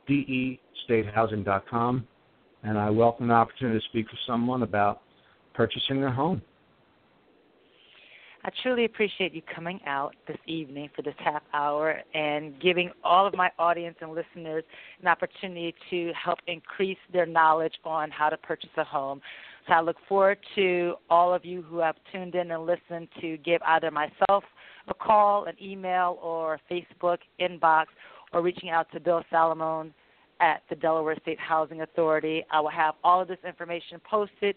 destatehousing.com, 0.06 2.06
and 2.62 2.78
I 2.78 2.90
welcome 2.90 3.28
the 3.28 3.34
opportunity 3.34 3.78
to 3.78 3.84
speak 3.86 4.10
with 4.10 4.20
someone 4.26 4.62
about 4.62 5.00
purchasing 5.54 6.02
their 6.02 6.12
home. 6.12 6.42
I 8.46 8.50
truly 8.62 8.84
appreciate 8.84 9.32
you 9.32 9.40
coming 9.54 9.80
out 9.86 10.14
this 10.28 10.36
evening 10.46 10.90
for 10.94 11.00
this 11.00 11.14
half 11.16 11.42
hour 11.54 12.02
and 12.12 12.60
giving 12.60 12.90
all 13.02 13.26
of 13.26 13.34
my 13.34 13.50
audience 13.58 13.96
and 14.02 14.12
listeners 14.12 14.64
an 15.00 15.08
opportunity 15.08 15.74
to 15.88 16.12
help 16.12 16.40
increase 16.46 16.98
their 17.10 17.24
knowledge 17.24 17.72
on 17.86 18.10
how 18.10 18.28
to 18.28 18.36
purchase 18.36 18.68
a 18.76 18.84
home. 18.84 19.22
So 19.66 19.72
I 19.72 19.80
look 19.80 19.96
forward 20.06 20.36
to 20.56 20.96
all 21.08 21.32
of 21.32 21.46
you 21.46 21.62
who 21.62 21.78
have 21.78 21.96
tuned 22.12 22.34
in 22.34 22.50
and 22.50 22.66
listened 22.66 23.08
to 23.22 23.38
give 23.38 23.62
either 23.62 23.90
myself 23.90 24.44
a 24.88 24.94
call, 24.94 25.46
an 25.46 25.54
email, 25.62 26.18
or 26.22 26.60
Facebook 26.70 27.18
inbox, 27.40 27.86
or 28.34 28.42
reaching 28.42 28.68
out 28.68 28.92
to 28.92 29.00
Bill 29.00 29.24
Salamone 29.32 29.90
at 30.40 30.60
the 30.68 30.76
Delaware 30.76 31.16
State 31.22 31.40
Housing 31.40 31.80
Authority. 31.80 32.44
I 32.50 32.60
will 32.60 32.68
have 32.68 32.94
all 33.02 33.22
of 33.22 33.28
this 33.28 33.38
information 33.46 34.02
posted 34.04 34.54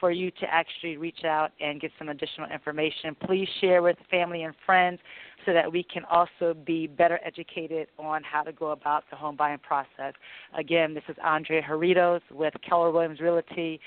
for 0.00 0.10
you 0.10 0.30
to 0.30 0.46
actually 0.50 0.96
reach 0.96 1.24
out 1.24 1.52
and 1.60 1.80
get 1.80 1.92
some 1.98 2.08
additional 2.08 2.50
information. 2.50 3.14
Please 3.26 3.46
share 3.60 3.82
with 3.82 3.96
family 4.10 4.42
and 4.42 4.54
friends 4.64 4.98
so 5.46 5.52
that 5.52 5.70
we 5.70 5.82
can 5.82 6.04
also 6.10 6.54
be 6.64 6.86
better 6.86 7.20
educated 7.24 7.88
on 7.98 8.22
how 8.24 8.42
to 8.42 8.52
go 8.52 8.70
about 8.70 9.04
the 9.10 9.16
home 9.16 9.36
buying 9.36 9.58
process. 9.58 10.14
Again, 10.58 10.94
this 10.94 11.04
is 11.08 11.16
Andrea 11.22 11.62
Haritos 11.62 12.22
with 12.30 12.54
Keller 12.66 12.90
Williams 12.90 13.20
Realty, 13.20 13.78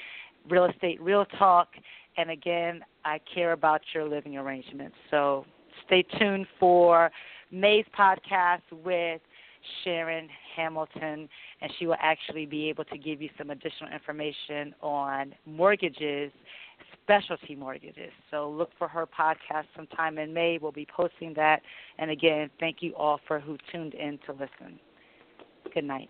Real 0.49 0.65
Estate 0.65 1.01
Real 1.01 1.25
Talk. 1.25 1.69
And 2.17 2.29
again, 2.29 2.81
I 3.03 3.19
care 3.33 3.53
about 3.53 3.81
your 3.93 4.07
living 4.07 4.37
arrangements. 4.37 4.95
So 5.09 5.45
stay 5.87 6.03
tuned 6.19 6.45
for 6.59 7.11
May's 7.51 7.85
podcast 7.97 8.61
with 8.71 9.21
Sharon 9.83 10.27
Hamilton, 10.55 11.27
and 11.61 11.71
she 11.77 11.87
will 11.87 11.97
actually 11.99 12.45
be 12.45 12.69
able 12.69 12.85
to 12.85 12.97
give 12.97 13.21
you 13.21 13.29
some 13.37 13.49
additional 13.49 13.91
information 13.91 14.73
on 14.81 15.33
mortgages, 15.45 16.31
specialty 17.03 17.55
mortgages. 17.55 18.11
So 18.31 18.49
look 18.49 18.71
for 18.77 18.87
her 18.87 19.05
podcast 19.05 19.65
sometime 19.75 20.17
in 20.17 20.33
May. 20.33 20.57
We'll 20.61 20.71
be 20.71 20.87
posting 20.95 21.33
that. 21.35 21.61
And 21.97 22.11
again, 22.11 22.49
thank 22.59 22.77
you 22.81 22.95
all 22.95 23.19
for 23.27 23.39
who 23.39 23.57
tuned 23.71 23.93
in 23.93 24.19
to 24.25 24.31
listen. 24.31 24.79
Good 25.73 25.85
night. 25.85 26.09